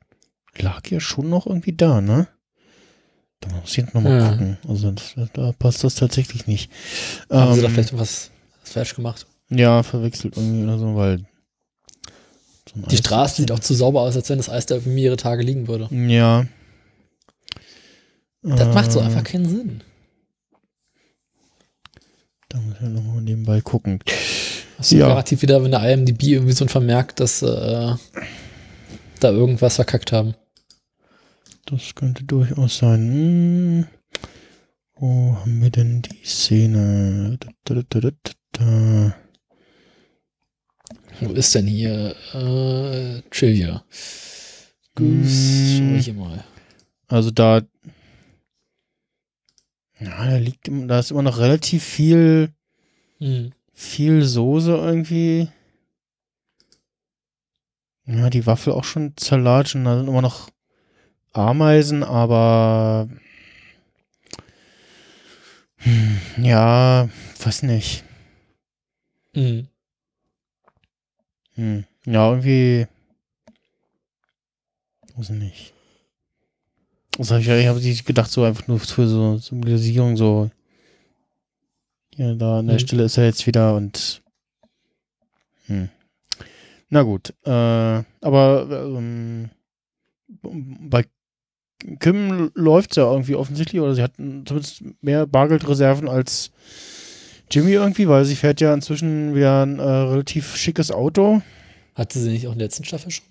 [0.57, 2.27] lag ja schon noch irgendwie da, ne?
[3.41, 4.29] Da muss ich nochmal Ja.
[4.31, 6.69] gucken, also das, da passt das tatsächlich nicht.
[7.29, 8.31] Haben sie da Ähm, vielleicht was
[8.63, 9.25] falsch gemacht?
[9.49, 11.25] ja, verwechselt irgendwie oder so, weil.
[12.73, 14.93] so Die Eis- Straße sieht auch zu sauber aus, als wenn das Eis da irgendwie
[14.95, 15.87] mehrere Tage liegen würde.
[15.95, 16.45] Ja.
[18.41, 19.83] Das macht so Äh, einfach keinen Sinn.
[22.47, 23.99] Da muss ich nochmal nebenbei gucken.
[24.77, 25.07] Hast du ja.
[25.07, 27.95] garantiert wieder, wenn der IMDb irgendwie so ein Vermerk, dass äh,
[29.19, 30.35] da irgendwas verkackt haben.
[31.65, 32.99] Das könnte durchaus sein.
[33.11, 33.87] Hm.
[34.95, 37.37] Wo haben wir denn die Szene?
[37.65, 38.11] Da, da,
[38.53, 39.15] da.
[41.21, 43.83] Wo ist denn hier äh, Trivia?
[44.95, 45.89] Goose, Mm.
[45.91, 46.43] schau ich hier mal.
[47.07, 47.61] Also da
[49.99, 52.53] Ja, da liegt, da ist immer noch relativ viel,
[53.19, 53.51] Mhm.
[53.73, 55.49] viel Soße irgendwie.
[58.05, 60.49] Ja, die Waffel auch schon zerlatschen, da sind immer noch
[61.33, 63.07] Ameisen, aber
[65.77, 67.09] hm, ja,
[67.43, 68.03] weiß nicht.
[69.35, 69.67] Mhm.
[71.55, 71.85] Hm.
[72.05, 72.87] Ja, irgendwie.
[75.15, 75.73] Weiß nicht.
[77.19, 80.49] Das habe ich, ich habe gedacht, so einfach nur für so Symbolisierung, so.
[82.15, 82.79] Ja, da an der Mhm.
[82.79, 84.21] Stelle ist er jetzt wieder und.
[85.65, 85.89] Hm.
[86.87, 87.33] Na gut.
[87.43, 87.49] Äh,
[88.21, 89.49] aber ähm,
[90.41, 91.03] bei
[91.99, 96.51] Kim läuft es ja irgendwie offensichtlich, oder sie hat zumindest mehr Bargeldreserven als
[97.51, 101.41] Jimmy irgendwie, weil sie fährt ja inzwischen wieder ein äh, relativ schickes Auto.
[101.95, 103.25] Hatte sie nicht auch in der letzten Staffel schon?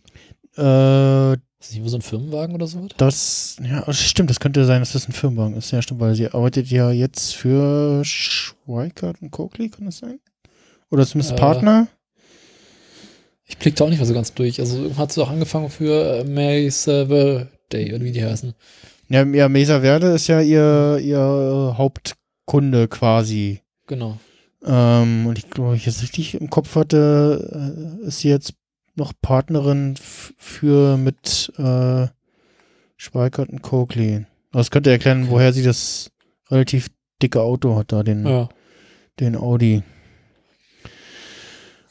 [0.56, 2.86] Äh, Ist das nicht so ein Firmenwagen oder so?
[2.98, 5.72] das, ja, das stimmt, das könnte sein, dass das ein Firmenwagen ist.
[5.72, 10.20] Ja, stimmt, weil sie arbeitet ja jetzt für Schweikart und Coakley, kann das sein?
[10.90, 11.88] Oder zumindest Äh, Partner?
[13.44, 14.60] Ich blick da auch nicht mehr so ganz durch.
[14.60, 16.70] Also hat sie auch angefangen für äh, May
[17.72, 18.54] Day oder wie die heißen.
[19.08, 23.60] Ja, ja, Mesa Verde ist ja ihr, ihr Hauptkunde quasi.
[23.86, 24.18] Genau.
[24.64, 28.54] Ähm, und ich glaube, ich jetzt richtig im Kopf hatte, äh, ist sie jetzt
[28.98, 29.94] noch Partnerin
[30.36, 32.08] für mit äh,
[32.96, 34.26] Schweikart und Coakley.
[34.52, 35.30] Das könnte erklären, Okay.
[35.30, 36.10] woher sie das
[36.50, 36.88] relativ
[37.22, 38.48] dicke Auto hat, da den, Ja.
[39.20, 39.82] den Audi.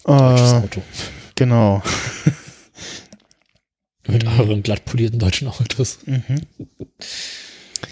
[0.03, 0.81] Deutsches Äh, Auto.
[1.35, 1.81] genau.
[4.07, 5.99] Mit euren glatt polierten deutschen Autos.
[6.05, 6.41] Mhm.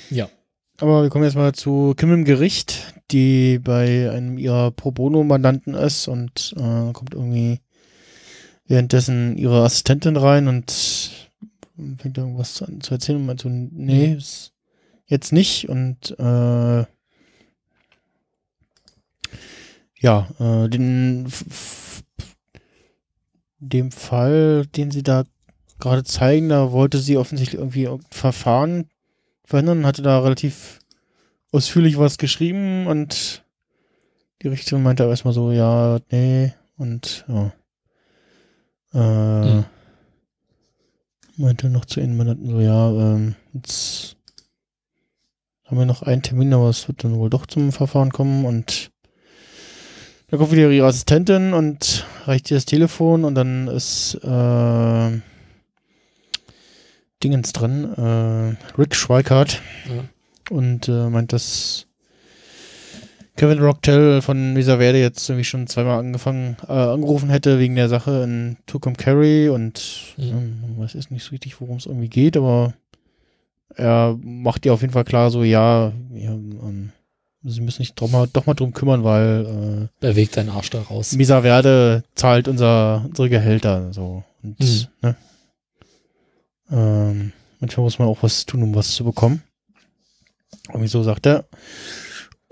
[0.10, 0.30] Ja.
[0.78, 5.74] Aber wir kommen jetzt mal zu Kim im Gericht, die bei einem ihrer Pro Bono-Mandanten
[5.74, 7.60] ist und äh, kommt irgendwie
[8.68, 10.72] währenddessen ihre Assistentin rein und
[11.98, 14.22] fängt irgendwas an zu erzählen und meint so, nee, Mhm.
[15.08, 16.86] jetzt nicht und äh,
[20.00, 21.28] ja, äh, den
[23.60, 25.24] dem Fall, den sie da
[25.80, 28.90] gerade zeigen, da wollte sie offensichtlich irgendwie Verfahren
[29.44, 30.80] verhindern, hatte da relativ
[31.52, 33.44] ausführlich was geschrieben und
[34.42, 37.54] die Richterin meinte aber erstmal so, ja, nee, und ja.
[38.96, 39.66] Äh, Hm.
[41.38, 44.16] meinte noch zu ihren Mandanten so, ja, ähm, jetzt
[45.66, 48.92] haben wir noch einen Termin, aber es wird dann wohl doch zum Verfahren kommen und
[50.28, 55.22] da kommt wieder ihre Assistentin und reicht ihr das Telefon und dann ist äh,
[57.24, 60.06] Dingens dran, äh, Rick Schweikart ja.
[60.56, 61.88] und äh, meint, dass
[63.38, 67.90] Kevin Rocktel von Mesa Verde jetzt irgendwie schon zweimal angefangen, äh, angerufen hätte wegen der
[67.90, 69.82] Sache in Tucum Carry und
[70.18, 70.24] Mhm.
[70.24, 72.74] ähm, weiß jetzt nicht so richtig, worum es irgendwie geht, aber
[73.76, 76.92] er macht ihr auf jeden Fall klar, so ja, ja ähm,
[77.44, 81.14] sie müssen sich doch mal, doch mal drum kümmern, weil Beweg deinen Arsch da raus.
[81.14, 84.88] äh, Mesa Verde zahlt unser, unsere Gehälter so und Mhm.
[85.02, 85.16] ne?
[86.72, 89.44] ähm, manchmal muss man auch was tun, um was zu bekommen.
[90.70, 91.46] Irgendwie so sagt er.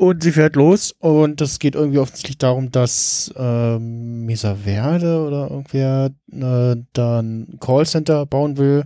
[0.04, 5.50] Und sie fährt los und es geht irgendwie offensichtlich darum, dass ähm, Mesa Verde oder
[5.50, 8.84] irgendwer äh, da ein Callcenter bauen will.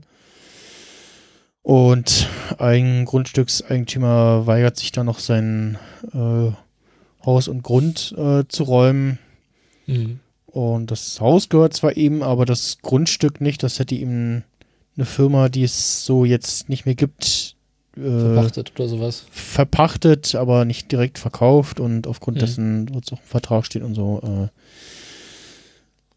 [1.63, 5.79] Und ein Grundstückseigentümer weigert sich da noch sein
[6.13, 6.51] äh,
[7.25, 9.17] Haus und Grund äh, zu räumen.
[9.87, 10.19] Mhm.
[10.45, 13.63] Und das Haus gehört zwar ihm, aber das Grundstück nicht.
[13.63, 14.43] Das hätte ihm
[14.95, 17.56] eine Firma, die es so jetzt nicht mehr gibt,
[17.99, 19.25] Verpachtet oder sowas.
[19.31, 22.39] verpachtet, aber nicht direkt verkauft und aufgrund Mhm.
[22.41, 24.21] dessen wird es auch im Vertrag steht und so,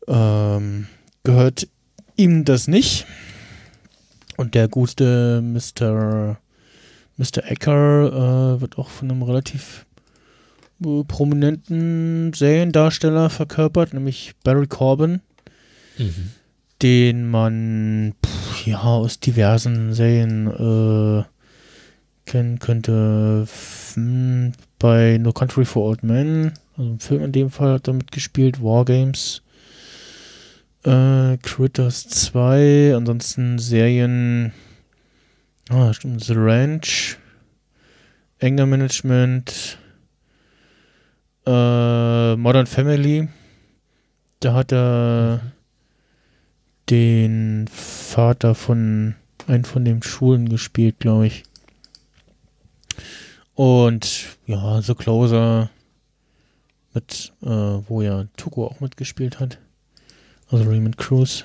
[0.09, 0.87] äh, ähm,
[1.22, 1.68] gehört
[2.16, 3.07] ihm das nicht.
[4.37, 6.39] Und der gute Mr.
[7.16, 7.45] Mr.
[7.51, 9.85] Ecker äh, wird auch von einem relativ
[10.85, 15.20] äh, prominenten Seriendarsteller verkörpert, nämlich Barry Corbin
[15.99, 16.31] Mhm.
[16.83, 21.24] den man pff, ja aus diversen Serien äh,
[22.31, 23.41] kennen könnte.
[23.45, 27.89] F- m, Bei No Country for Old Men, also im Film in dem Fall hat
[27.89, 29.43] er mitgespielt, Wargames,
[30.85, 34.53] äh, Critters 2, ansonsten Serien,
[35.68, 37.18] ah, stimmt, The Ranch,
[38.41, 39.78] Anger Management,
[41.47, 43.28] äh, Modern Family,
[44.41, 45.41] da hat er
[46.89, 49.14] den Vater von
[49.47, 51.43] einem von den Schulen gespielt, glaube ich.
[53.61, 55.68] Und ja, The Closer
[56.94, 59.58] mit, äh, wo ja Tuko auch mitgespielt hat.
[60.48, 61.44] Also Raymond Cruz.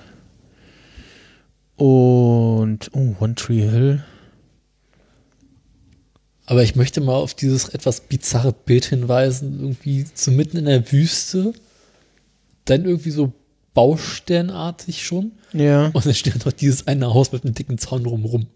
[1.76, 4.02] Und, oh, One Tree Hill.
[6.46, 10.90] Aber ich möchte mal auf dieses etwas bizarre Bild hinweisen, irgendwie so mitten in der
[10.94, 11.52] Wüste,
[12.64, 13.34] dann irgendwie so
[13.76, 15.34] Baustellenartig schon.
[15.54, 15.88] Ja.
[15.94, 18.48] Und dann steht noch dieses eine Haus mit einem dicken Zaun drumherum.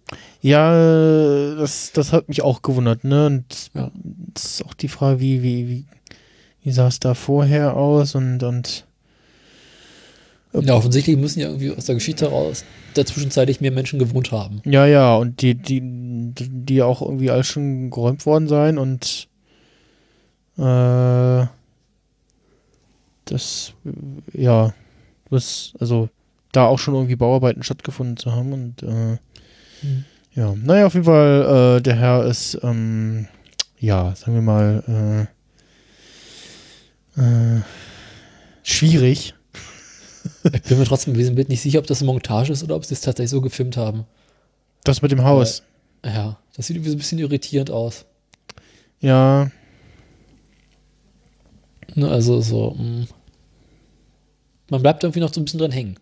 [0.42, 3.28] Ja, das, das hat mich auch gewundert, ne?
[3.28, 3.92] Und Ja.
[4.34, 5.86] das ist auch die Frage, wie, wie, wie,
[6.64, 8.86] wie sah es da vorher aus und, und
[10.54, 12.64] Ja, offensichtlich müssen ja irgendwie aus der Geschichte heraus
[12.96, 14.62] dazwischenzeitlich mehr Menschen gewohnt haben.
[14.66, 19.28] ja, ja, und die, die, die auch irgendwie alles schon geräumt worden sein und
[20.58, 21.46] äh,
[23.26, 23.74] das,
[24.34, 24.74] ja,
[25.30, 26.10] das, also
[26.52, 29.18] da auch schon irgendwie Bauarbeiten stattgefunden zu haben und äh,
[29.82, 30.06] Hm.
[30.34, 33.28] Ja, naja, auf jeden Fall, äh, der Herr ist, ähm,
[33.80, 35.28] ja, sagen wir mal,
[37.16, 37.62] äh, äh,
[38.64, 39.34] schwierig.
[40.44, 42.76] Ich bin mir trotzdem bei diesem Bild nicht sicher, ob das eine Montage ist oder
[42.76, 44.06] ob sie es tatsächlich so gefilmt haben.
[44.84, 45.64] Das mit dem Haus.
[46.06, 48.06] Ja, das sieht irgendwie so ein bisschen irritierend aus.
[49.00, 49.50] Ja,
[51.96, 53.08] Ne, also so, mh.
[54.70, 55.98] Man bleibt irgendwie noch so ein bisschen dran hängen.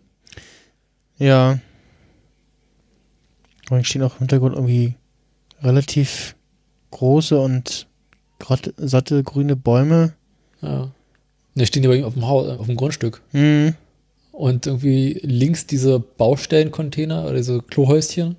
[1.18, 1.58] ja.
[3.70, 4.94] Und stehen auch im Hintergrund irgendwie
[5.60, 6.34] relativ
[6.90, 7.86] große und
[8.38, 10.14] grad satte grüne Bäume.
[10.62, 10.90] Ja.
[11.54, 13.20] Da stehen die bei ihm auf dem, Haus, auf dem Grundstück.
[13.32, 13.74] Hm.
[14.32, 18.36] Und irgendwie links diese Baustellencontainer oder diese Klohäuschen.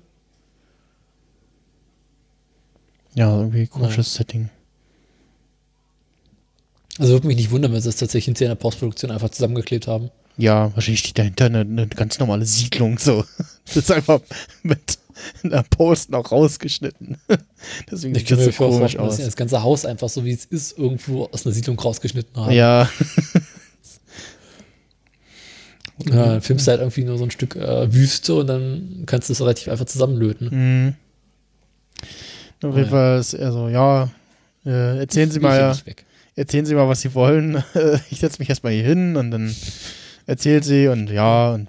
[3.14, 4.48] Ja, irgendwie komisches Setting.
[6.98, 9.86] Also würde mich nicht wundern, wenn sie das tatsächlich hinterher in der Postproduktion einfach zusammengeklebt
[9.86, 10.10] haben.
[10.40, 13.24] Ja, wahrscheinlich steht dahinter eine, eine ganz normale Siedlung so.
[13.66, 14.20] Das ist einfach
[14.64, 14.98] mit
[15.44, 17.18] einer Post noch rausgeschnitten.
[17.90, 19.18] Deswegen Ich sieht das so komisch aus.
[19.18, 22.52] das ganze Haus einfach so wie es ist, irgendwo aus einer Siedlung rausgeschnitten haben.
[22.52, 22.88] Ja,
[26.08, 29.28] Ja, dann filmst du halt irgendwie nur so ein Stück äh, Wüste und dann kannst
[29.28, 30.48] du es relativ einfach zusammenlöten.
[30.50, 30.94] Mhm.
[32.66, 32.88] Auf jeden.
[32.88, 34.08] Fall ist er so, ja,
[34.64, 35.76] äh, erzählen Sie mal,
[36.36, 37.62] erzählen Sie mal, was Sie wollen.
[38.10, 39.54] ich setze mich erstmal hier hin und dann
[40.30, 41.68] erzählt sie und ja, und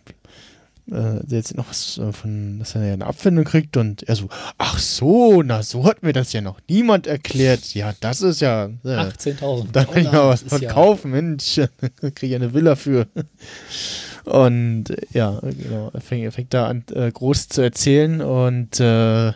[0.91, 4.30] äh, erzählt noch was äh, von, dass er ja eine Abfindung kriegt und er so,
[4.57, 7.74] ach so, na so hat mir das ja noch niemand erklärt.
[7.74, 9.72] Ja, das ist ja, äh, 18.000.
[9.72, 11.59] da kann ich mal was von ja- kaufen, Mensch,
[12.16, 13.07] kriege ich eine Villa für.
[14.26, 19.34] Und ja, genau, er fängt, fängt da an, äh, groß zu erzählen und äh, ja,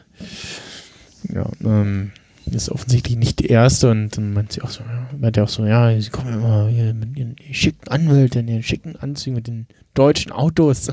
[1.64, 2.12] ähm,
[2.54, 5.50] ist offensichtlich nicht die erste und dann meint sie auch so, ja, meint er auch
[5.50, 9.68] so, ja, sie kommen immer hier mit ihren schicken Anwälten, ihren schicken Anzügen, mit den
[9.94, 10.92] deutschen Autos.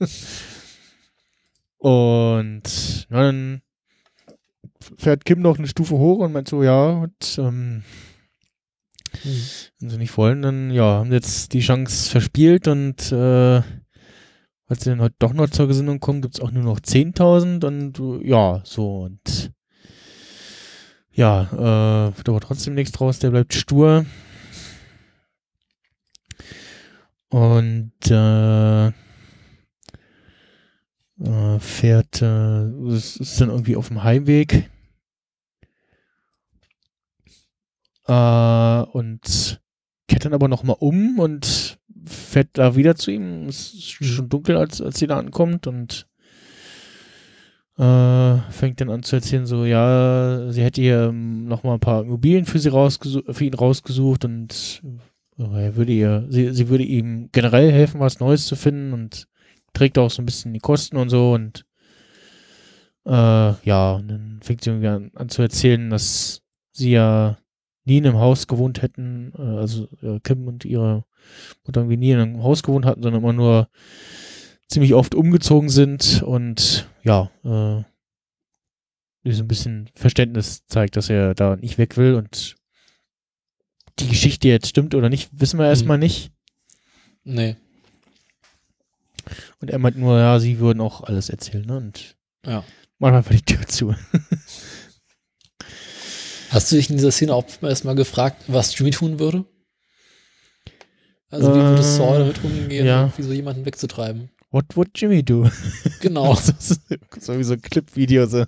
[1.78, 2.62] und
[3.08, 3.62] na, dann
[4.96, 7.82] fährt Kim noch eine Stufe hoch und meint so, ja, und ähm,
[9.22, 9.40] Hm.
[9.80, 13.62] wenn sie nicht wollen, dann ja, haben sie jetzt die Chance verspielt und äh,
[14.66, 18.24] als sie dann heute doch noch zur Gesinnung kommen, gibt's auch nur noch 10.000 und
[18.24, 19.52] ja, so und
[21.18, 24.06] ja, äh, wird aber trotzdem nichts draus, der bleibt stur.
[27.28, 28.92] Und äh, äh,
[31.58, 32.62] fährt, äh,
[32.92, 34.70] es ist dann irgendwie auf dem Heimweg.
[38.06, 39.60] Äh, und
[40.06, 43.48] kehrt dann aber nochmal um und fährt da wieder zu ihm.
[43.48, 46.06] Es ist schon dunkel, als, als sie da ankommt und
[47.78, 52.44] äh, fängt dann an zu erzählen, so, ja, sie hätte hier nochmal ein paar Immobilien
[52.44, 54.82] für sie rausgesucht, für ihn rausgesucht und
[55.38, 59.28] äh, er würde ihr, sie, sie würde ihm generell helfen, was Neues zu finden und
[59.74, 61.64] trägt auch so ein bisschen die Kosten und so und
[63.06, 63.10] äh,
[63.64, 67.38] ja, und dann fängt sie irgendwie an, an zu erzählen, dass sie ja
[67.84, 71.04] nie in einem Haus gewohnt hätten, äh, also äh, Kim und ihre
[71.64, 73.68] Mutter irgendwie nie in einem Haus gewohnt hatten, sondern immer nur
[74.68, 77.82] ziemlich oft umgezogen sind und ja, äh,
[79.30, 82.56] so ein bisschen Verständnis zeigt, dass er da nicht weg will und
[83.98, 86.30] die Geschichte jetzt stimmt oder nicht, wissen wir erstmal nicht.
[87.24, 87.56] Nee.
[89.60, 91.76] Und er meint nur, ja, sie würden auch alles erzählen, ne?
[91.76, 92.16] Und
[92.46, 92.64] Ja.
[92.98, 93.94] machen einfach die Tür zu.
[96.50, 99.44] Hast du dich in dieser Szene auch erstmal gefragt, was Jimmy tun würde?
[101.30, 103.02] Also wie würde Saul damit umgehen, ja.
[103.02, 104.30] irgendwie so jemanden wegzutreiben?
[104.50, 105.48] What would Jimmy do?
[106.00, 106.32] Genau.
[106.38, 106.80] Ist
[107.20, 108.44] so wie so ein Clip-Video, so.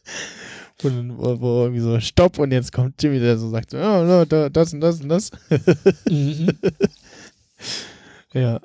[0.82, 4.24] wo, wo, wo irgendwie so Stopp und jetzt kommt Jimmy, der so sagt, so, ja,
[4.24, 5.30] da, das und das und das.
[6.08, 6.48] mhm.
[8.32, 8.60] Ja.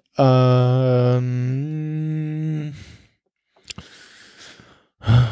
[1.17, 1.26] Ähm,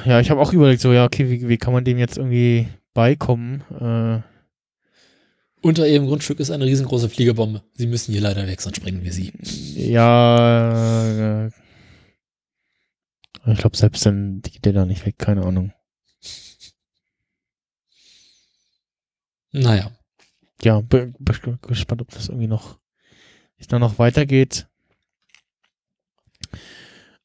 [0.06, 2.68] ja, ich habe auch überlegt, so, ja, okay, wie, wie kann man dem jetzt irgendwie
[2.96, 3.62] beikommen?
[3.80, 4.22] Äh,
[5.64, 7.64] Unter ihrem Grundstück ist eine riesengroße Fliegerbombe.
[7.76, 9.32] Sie müssen hier leider weg, sonst sprengen wir sie.
[9.76, 11.52] ja, äh,
[13.46, 15.72] ich glaube, selbst dann geht der da nicht weg, keine Ahnung.
[19.54, 19.90] Naja.
[20.64, 22.78] Ja, bin, bin gespannt, ob das irgendwie noch,
[23.58, 24.68] es dann noch weitergeht.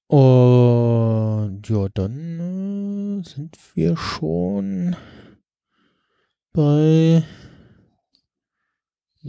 [0.07, 4.95] Und ja, dann äh, sind wir schon
[6.53, 7.25] bei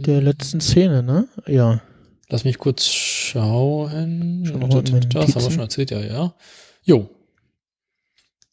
[0.06, 1.28] der letzten Szene, ne?
[1.46, 1.82] Ja.
[2.28, 4.44] Lass mich kurz schauen.
[4.46, 6.34] Schau noch das haben wir schon erzählt, ja, ja.
[6.82, 7.10] Jo.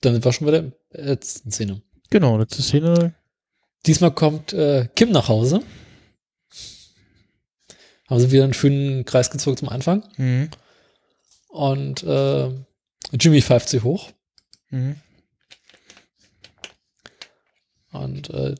[0.01, 1.81] Dann sind wir schon bei der letzten Szene.
[2.09, 3.15] Genau, letzte Szene.
[3.85, 5.61] Diesmal kommt äh, Kim nach Hause.
[8.07, 10.03] Haben sie wieder einen schönen Kreis gezogen zum Anfang.
[10.17, 10.49] Mhm.
[11.49, 12.49] Und äh,
[13.13, 14.11] Jimmy pfeift sie hoch.
[14.69, 14.95] Mhm.
[17.91, 18.55] Und äh,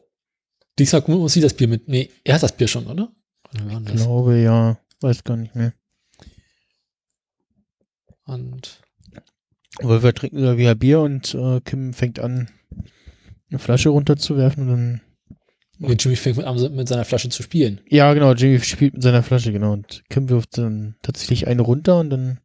[0.80, 1.88] diesmal muss sie das Bier mit.
[1.88, 3.12] Nee, er hat das Bier schon, oder?
[3.52, 3.96] Das?
[3.96, 5.74] Glaube ja, weiß gar nicht mehr.
[8.26, 8.82] Und
[9.82, 12.50] Aber wir trinken wieder wieder Bier und äh, Kim fängt an,
[13.50, 15.02] eine Flasche runterzuwerfen und dann.
[15.78, 17.80] nee, Jimmy fängt mit, an, mit seiner Flasche zu spielen.
[17.90, 19.72] Ja, genau, Jimmy spielt mit seiner Flasche, genau.
[19.74, 22.40] Und Kim wirft dann tatsächlich eine runter und dann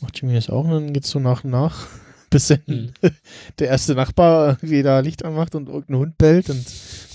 [0.00, 1.86] macht Jimmy das auch und dann geht's so nach und nach,
[2.30, 2.92] bis dann Hm.
[3.60, 6.66] der erste Nachbar irgendwie da Licht anmacht und irgendein Hund bellt und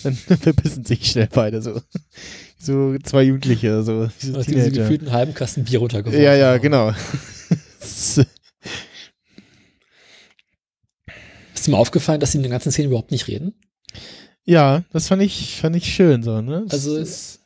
[0.05, 1.81] dann verbissen sich schnell beide so.
[2.59, 4.05] So zwei Jugendliche, so.
[4.17, 4.81] so Nachdem sie Teenager.
[4.81, 6.61] gefühlt einen halben Kasten Bier runtergeworfen Ja, ja, haben.
[6.61, 6.93] genau.
[11.53, 13.53] Ist dir mal aufgefallen, dass sie in der ganzen Szene überhaupt nicht reden?
[14.47, 16.63] ja, das fand ich, fand ich schön so, ne?
[16.65, 17.39] Das Also ist es,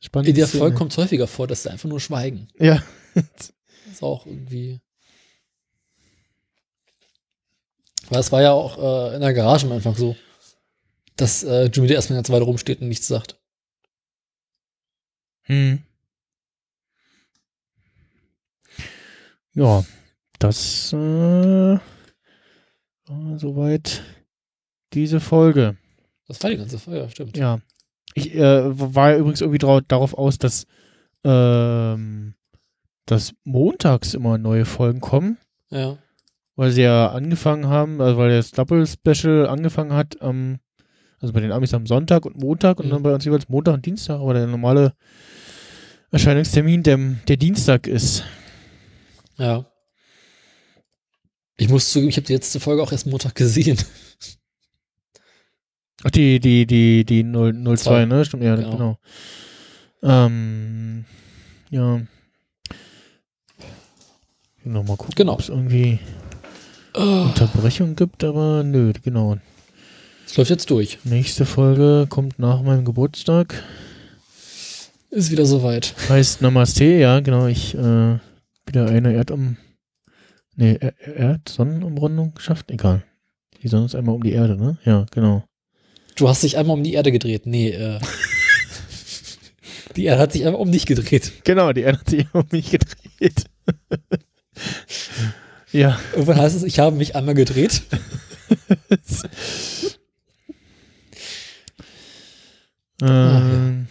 [0.00, 0.28] spannend.
[0.30, 2.48] in der Folge kommt es häufiger vor, dass sie einfach nur schweigen.
[2.58, 2.82] Ja.
[3.14, 3.52] Das
[3.92, 4.80] ist auch irgendwie.
[8.08, 8.78] Weil es war ja auch
[9.10, 10.16] äh, in der Garage am Anfang so,
[11.18, 13.38] dass äh, Jimmy erstmal eine ganze Weile rumsteht und nichts sagt.
[15.42, 15.82] Hm.
[19.54, 19.84] Ja,
[20.38, 20.96] das äh,
[23.06, 24.02] war soweit
[24.92, 25.76] diese Folge.
[26.26, 27.36] Das war die ganze Folge, ja, stimmt.
[27.36, 27.60] Ja.
[28.14, 29.58] Ich äh, war ja übrigens irgendwie
[29.88, 30.66] darauf aus, dass,
[31.24, 32.34] ähm,
[33.06, 35.38] dass montags immer neue Folgen kommen,
[35.70, 35.98] Ja.
[36.56, 40.58] weil sie ja angefangen haben, also weil das Double Special angefangen hat am,
[41.20, 42.90] also bei den Amis am Sonntag und Montag und Mhm.
[42.90, 44.94] dann bei uns jeweils Montag und Dienstag, aber der normale
[46.10, 46.98] Erscheinungstermin der,
[47.28, 48.24] der Dienstag ist.
[49.38, 49.64] ja.
[51.60, 53.76] Ich muss zugeben, ich habe die letzte Folge auch erst Montag gesehen.
[56.04, 58.04] Ach, die, die, die, die 0, 02, Zwei.
[58.04, 58.24] ne?
[58.24, 58.70] Stimmt, ja, Genau.
[58.70, 58.98] genau.
[60.04, 61.04] Ähm,
[61.70, 62.00] ja.
[64.62, 65.32] Nochmal gucken, Genau.
[65.32, 65.98] ob es irgendwie
[66.94, 69.36] Oh, Unterbrechung gibt, aber nö, genau.
[70.28, 70.98] Es läuft jetzt durch.
[71.04, 73.62] Nächste Folge kommt nach meinem Geburtstag.
[75.10, 75.94] Ist wieder soweit.
[76.08, 77.46] Heißt Namaste, ja, genau.
[77.46, 78.18] Ich äh,
[78.66, 79.56] wieder eine Erdum.
[80.54, 82.70] Nee, Er- Erdsonnenumrundung geschafft?
[82.70, 83.02] Egal.
[83.62, 84.76] Die Sonne ist einmal um die Erde, ne?
[84.84, 85.44] Ja, genau.
[86.16, 87.46] Du hast dich einmal um die Erde gedreht.
[87.46, 87.98] Nee, äh.
[89.96, 91.32] die Erde hat sich einmal um dich gedreht.
[91.44, 93.44] Genau, die Erde hat sich um mich gedreht.
[95.72, 95.98] ja.
[96.12, 97.82] Irgendwann heißt es, ich habe mich einmal gedreht.
[103.02, 103.86] ähm,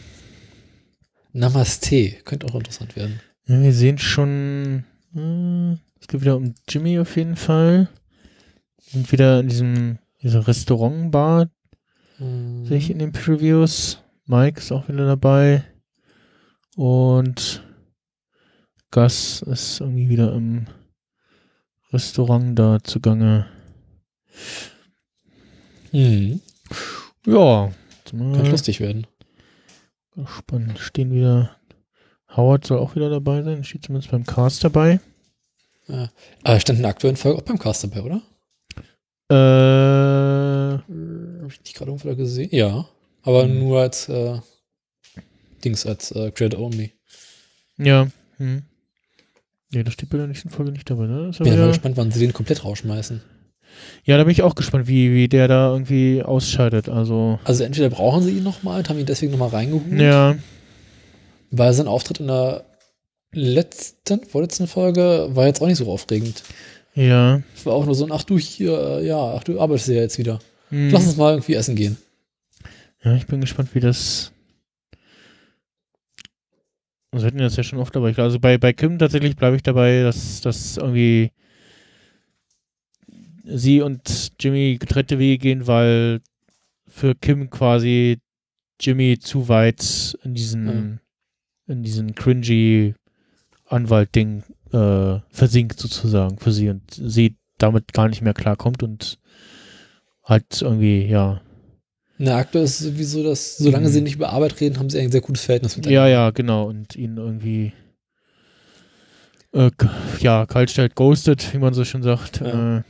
[1.33, 2.11] Namaste.
[2.25, 3.19] Könnte auch interessant werden.
[3.45, 4.83] ja, wir sehen schon,
[5.15, 7.89] äh, es geht wieder um Jimmy auf jeden Fall.
[8.79, 11.49] Sind wieder in diesem, dieser Restaurantbar,
[12.17, 12.65] Hm.
[12.65, 13.99] sehe ich in den Previews.
[14.25, 15.63] Mike ist auch wieder dabei.
[16.75, 17.63] Und
[18.91, 20.65] Gus ist irgendwie wieder im
[21.91, 23.47] Restaurant da zugange.
[25.91, 26.41] Hm.
[27.25, 27.71] Ja,
[28.13, 29.07] mal Könnte lustig werden.
[30.15, 30.79] gespannt.
[30.79, 31.55] Stehen wieder.
[32.35, 33.63] Howard soll auch wieder dabei sein.
[33.63, 34.99] Steht zumindest beim Cast dabei.
[35.87, 36.09] Ja.
[36.43, 38.21] Aber stand in der aktuellen Folge auch beim Cast dabei, oder?
[39.29, 42.49] Äh, Habe ich nicht gerade irgendwo gesehen?
[42.51, 42.87] Ja.
[43.23, 43.59] Aber Hm.
[43.59, 44.39] nur als äh,
[45.63, 46.93] Dings, als äh, Credit Only.
[47.77, 48.07] ja.
[48.37, 48.63] Hm.
[49.73, 51.31] Ja, da steht bei der nächsten Folge nicht dabei, ne?
[51.39, 53.21] Bin ja mal gespannt, wann sie den komplett rausschmeißen.
[54.03, 56.89] Ja, da bin ich auch gespannt, wie, wie der da irgendwie ausscheidet.
[56.89, 60.35] Also, Also entweder brauchen sie ihn nochmal und haben ihn deswegen nochmal reingeholt, ja.
[61.51, 62.65] weil sein Auftritt in der
[63.33, 66.43] letzten, vorletzten Folge war jetzt auch nicht so aufregend.
[66.95, 67.41] Ja.
[67.55, 69.95] Es war auch nur so, ein, ach du hier, äh, ja, ach du arbeitest ja
[69.95, 70.39] jetzt wieder.
[70.69, 70.89] Hm.
[70.91, 71.97] Lass uns mal irgendwie essen gehen.
[73.03, 74.31] Ja, ich bin gespannt, wie das.
[77.11, 78.15] Also wir hatten das ja schon oft dabei.
[78.17, 81.31] Also bei, bei Kim tatsächlich bleibe ich dabei, dass, dass irgendwie
[83.47, 86.21] sie und Jimmy getrennte Wege gehen, weil
[86.87, 88.19] für Kim quasi
[88.79, 90.99] Jimmy zu weit in diesen,
[91.67, 92.93] in diesen cringy
[93.65, 99.19] Anwalt-Ding äh, versinkt sozusagen für sie und sie damit gar nicht mehr klarkommt und
[100.23, 101.41] halt irgendwie, ja,
[102.17, 105.11] Na, aktuell ist es sowieso, dass, solange sie nicht über Arbeit reden, haben sie ein
[105.11, 106.07] sehr gutes Verhältnis miteinander.
[106.07, 106.67] Ja, ja, genau.
[106.67, 107.73] Und ihn irgendwie
[109.53, 109.71] äh,
[110.19, 112.41] ja, kalt stellt, ghostet, wie man so schön sagt.
[112.41, 112.77] Ja.
[112.77, 112.83] Äh,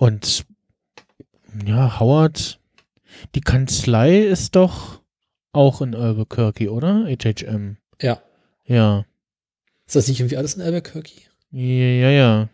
[0.00, 0.46] und
[1.66, 2.58] ja, Howard,
[3.34, 5.02] die Kanzlei ist doch
[5.52, 7.04] auch in Albuquerque, oder?
[7.04, 7.76] HHM.
[8.00, 8.22] Ja.
[8.64, 9.04] Ja.
[9.86, 11.28] Ist das nicht irgendwie alles in Albuquerque?
[11.50, 12.48] Ja, ja,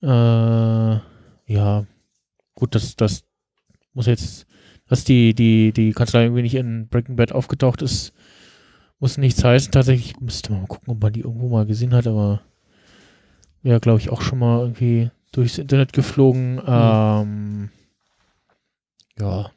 [0.00, 0.96] ja.
[0.96, 1.00] Äh,
[1.52, 1.86] ja.
[2.54, 3.24] Gut, das, das
[3.92, 4.46] muss jetzt,
[4.88, 8.14] dass die, die, die Kanzlei irgendwie nicht in Breaking Bad aufgetaucht ist,
[8.98, 9.72] muss nichts heißen.
[9.72, 12.40] Tatsächlich müsste man mal gucken, ob man die irgendwo mal gesehen hat, aber
[13.62, 16.60] wäre, glaube ich, auch schon mal irgendwie durchs Internet geflogen.
[16.66, 17.70] Ähm,
[19.18, 19.50] ja.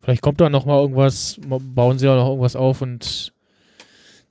[0.00, 3.32] Vielleicht kommt da noch mal irgendwas, bauen sie ja noch irgendwas auf und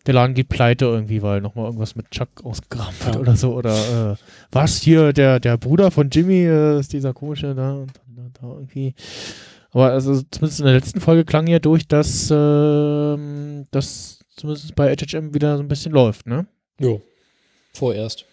[0.05, 3.21] der Laden geht pleite irgendwie, weil noch mal irgendwas mit Chuck ausgegraben wird Ja.
[3.21, 3.53] oder so.
[3.53, 4.15] Oder äh,
[4.51, 8.47] was hier, der, der Bruder von Jimmy äh, ist dieser komische da und dann da
[8.47, 8.95] irgendwie.
[9.71, 14.95] Aber also zumindest in der letzten Folge klang ja durch, dass ähm, das zumindest bei
[14.95, 16.47] HHM wieder so ein bisschen läuft, ne?
[16.80, 17.01] Jo.
[17.73, 18.25] Vorerst.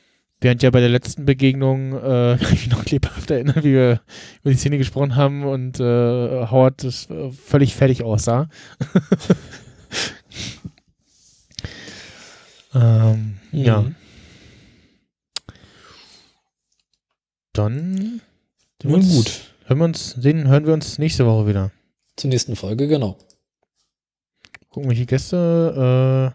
[0.45, 4.03] Während ja bei der letzten Begegnung, äh, kann ich mich noch lebhaft erinnern, wie wir
[4.43, 8.51] über die Szene gesprochen haben und äh, Howard das äh, völlig fertig aussah.
[12.75, 13.81] ähm, Ja.
[13.81, 13.95] Mhm.
[17.55, 18.21] Dann sehen
[18.83, 19.41] wir Nun uns- gut.
[19.67, 21.71] Hören wir uns, sehen, hören wir uns nächste Woche wieder.
[22.17, 23.17] Zur nächsten Folge, genau.
[24.69, 26.35] Gucken, welche Gäste.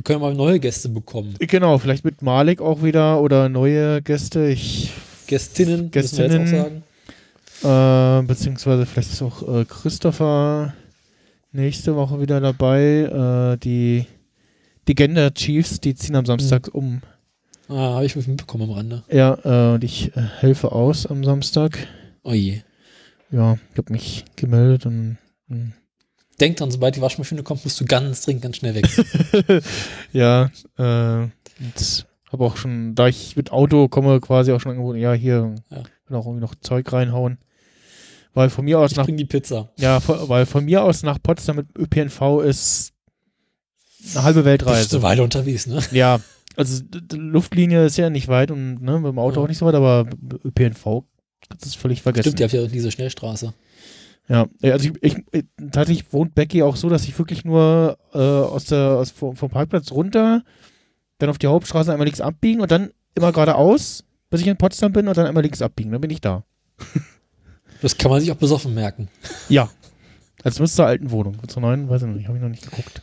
[0.00, 1.34] Wir können mal neue Gäste bekommen.
[1.38, 4.48] Genau, vielleicht mit Malik auch wieder oder neue Gäste.
[4.48, 4.90] Ich
[5.26, 6.46] Gästinnen, müssen wir Gästinnen.
[6.46, 8.22] jetzt auch sagen.
[8.22, 10.72] Äh, beziehungsweise vielleicht ist auch äh, Christopher
[11.52, 13.52] nächste Woche wieder dabei.
[13.52, 14.06] Äh, die,
[14.88, 17.02] die Gender Chiefs, die ziehen am Samstag um.
[17.68, 19.02] Ah, habe ich mitbekommen am Rande.
[19.12, 21.76] Ja, äh, und ich äh, helfe aus am Samstag.
[22.22, 22.62] Oh je.
[23.30, 25.74] Ja, ich habe mich gemeldet und hm.
[26.40, 28.88] Denk dran, sobald die Waschmaschine kommt, musst du ganz dringend ganz schnell weg.
[30.12, 31.28] ja, äh,
[31.62, 35.54] und habe auch schon, da ich mit Auto komme, quasi auch schon angeboten, ja, hier,
[35.70, 35.82] Ja.
[36.06, 37.38] kann auch irgendwie noch Zeug reinhauen.
[38.32, 39.70] Weil von mir aus Ich nach bring die Pizza.
[39.76, 42.92] Ja, weil von mir aus nach Potsdam mit ÖPNV ist
[44.14, 44.96] eine halbe Bist Weltreise.
[44.96, 45.82] eine Weile unterwegs, ne?
[45.90, 46.20] Ja,
[46.56, 49.44] also d- d- Luftlinie ist ja nicht weit und ne, mit dem Auto Ja.
[49.44, 50.06] auch nicht so weit, aber
[50.44, 52.22] ÖPNV du es völlig vergessen.
[52.36, 53.52] Stimmt, ihr habt ja diese Schnellstraße.
[54.30, 57.98] Ja, ja, also ich, ich, ich tatsächlich wohnt Becky auch so, dass ich wirklich nur
[58.14, 60.44] äh, aus der, aus, vom, vom Parkplatz runter,
[61.18, 64.92] dann auf die Hauptstraße einmal links abbiegen und dann immer geradeaus, bis ich in Potsdam
[64.92, 65.90] bin und dann einmal links abbiegen.
[65.90, 66.44] Dann bin ich da.
[67.82, 69.08] Das kann man sich auch besoffen merken.
[69.48, 69.70] Ja.
[70.44, 71.38] Also zumindest zur alten Wohnung.
[71.48, 73.00] Zur neuen, weiß ich noch nicht, habe ich noch nicht geguckt.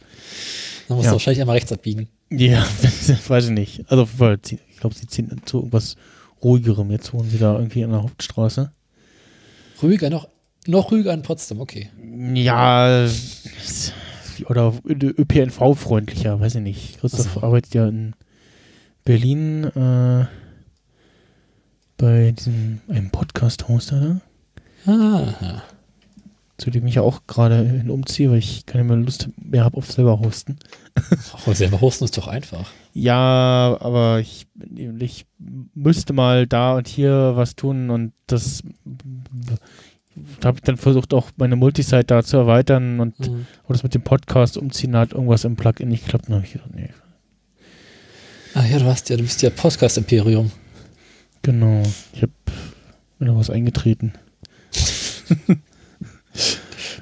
[0.88, 1.12] Dann musst Ja.
[1.12, 2.08] du wahrscheinlich einmal rechts abbiegen.
[2.30, 2.64] Ja,
[3.28, 3.86] weiß ich nicht.
[3.92, 4.08] Also,
[4.44, 5.96] ich glaube, sie ziehen zu irgendwas
[6.44, 6.92] ruhigerem.
[6.92, 8.72] Jetzt wohnen sie da irgendwie an der Hauptstraße.
[9.82, 10.28] Ruhiger, noch,
[10.68, 11.90] noch ruhiger in Potsdam, okay.
[12.34, 13.08] Ja,
[14.46, 17.00] oder ÖPNV-freundlicher, weiß ich nicht.
[17.00, 17.42] Christoph so.
[17.44, 18.14] arbeitet ja in
[19.04, 20.26] Berlin äh,
[21.98, 24.22] bei diesem einem Podcast-Hoster da,
[24.92, 25.64] Ah,
[26.58, 29.78] zu dem ich ja auch gerade hin umziehe, weil ich keine mehr Lust mehr habe
[29.78, 30.58] auf selber hosten.
[31.44, 32.72] aber selber hosten ist doch einfach.
[32.94, 34.48] Ja, aber ich,
[35.00, 35.26] ich
[35.76, 38.64] müsste mal da und hier was tun und das
[40.40, 43.46] da habe ich dann versucht, auch meine Multisite da zu erweitern und Mhm.
[43.68, 46.26] das mit dem Podcast umziehen hat irgendwas im Plugin nicht geklappt.
[46.28, 46.90] Dann habe ich gedacht, nee.
[48.54, 50.52] Ah ja, du hast ja, du bist ja Podcast-Imperium.
[51.44, 51.84] Genau.
[52.14, 52.32] Ich habe
[53.20, 54.14] mir noch was eingetreten.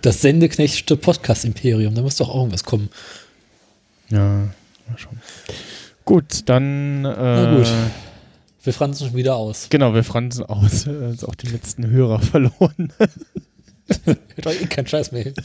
[0.02, 1.96] Das sendeknechtste Podcast-Imperium.
[1.96, 2.90] Da muss doch auch irgendwas kommen.
[4.10, 4.20] Ja,
[4.88, 5.22] mal schauen.
[6.04, 7.06] Gut, dann.
[7.06, 7.68] Äh, Na gut.
[8.66, 9.68] Wir fransen schon wieder aus.
[9.70, 10.88] Genau, wir fransen aus.
[10.96, 12.94] Äh, auch die letzten Hörer verloren.
[14.04, 15.34] Hört euch eh kein Scheiß mehr.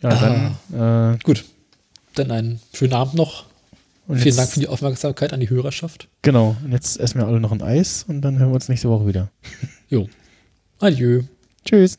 [0.00, 0.10] Ja,
[0.70, 1.14] dann.
[1.14, 1.44] Äh, Gut.
[2.14, 3.46] Dann einen schönen Abend noch.
[4.06, 6.08] und Vielen jetzt, Dank für die Aufmerksamkeit an die Hörerschaft.
[6.22, 8.88] Genau, und jetzt essen wir alle noch ein Eis und dann hören wir uns nächste
[8.88, 9.32] Woche wieder.
[9.88, 10.08] Jo.
[10.78, 11.22] Adieu.
[11.64, 11.98] Tschüss.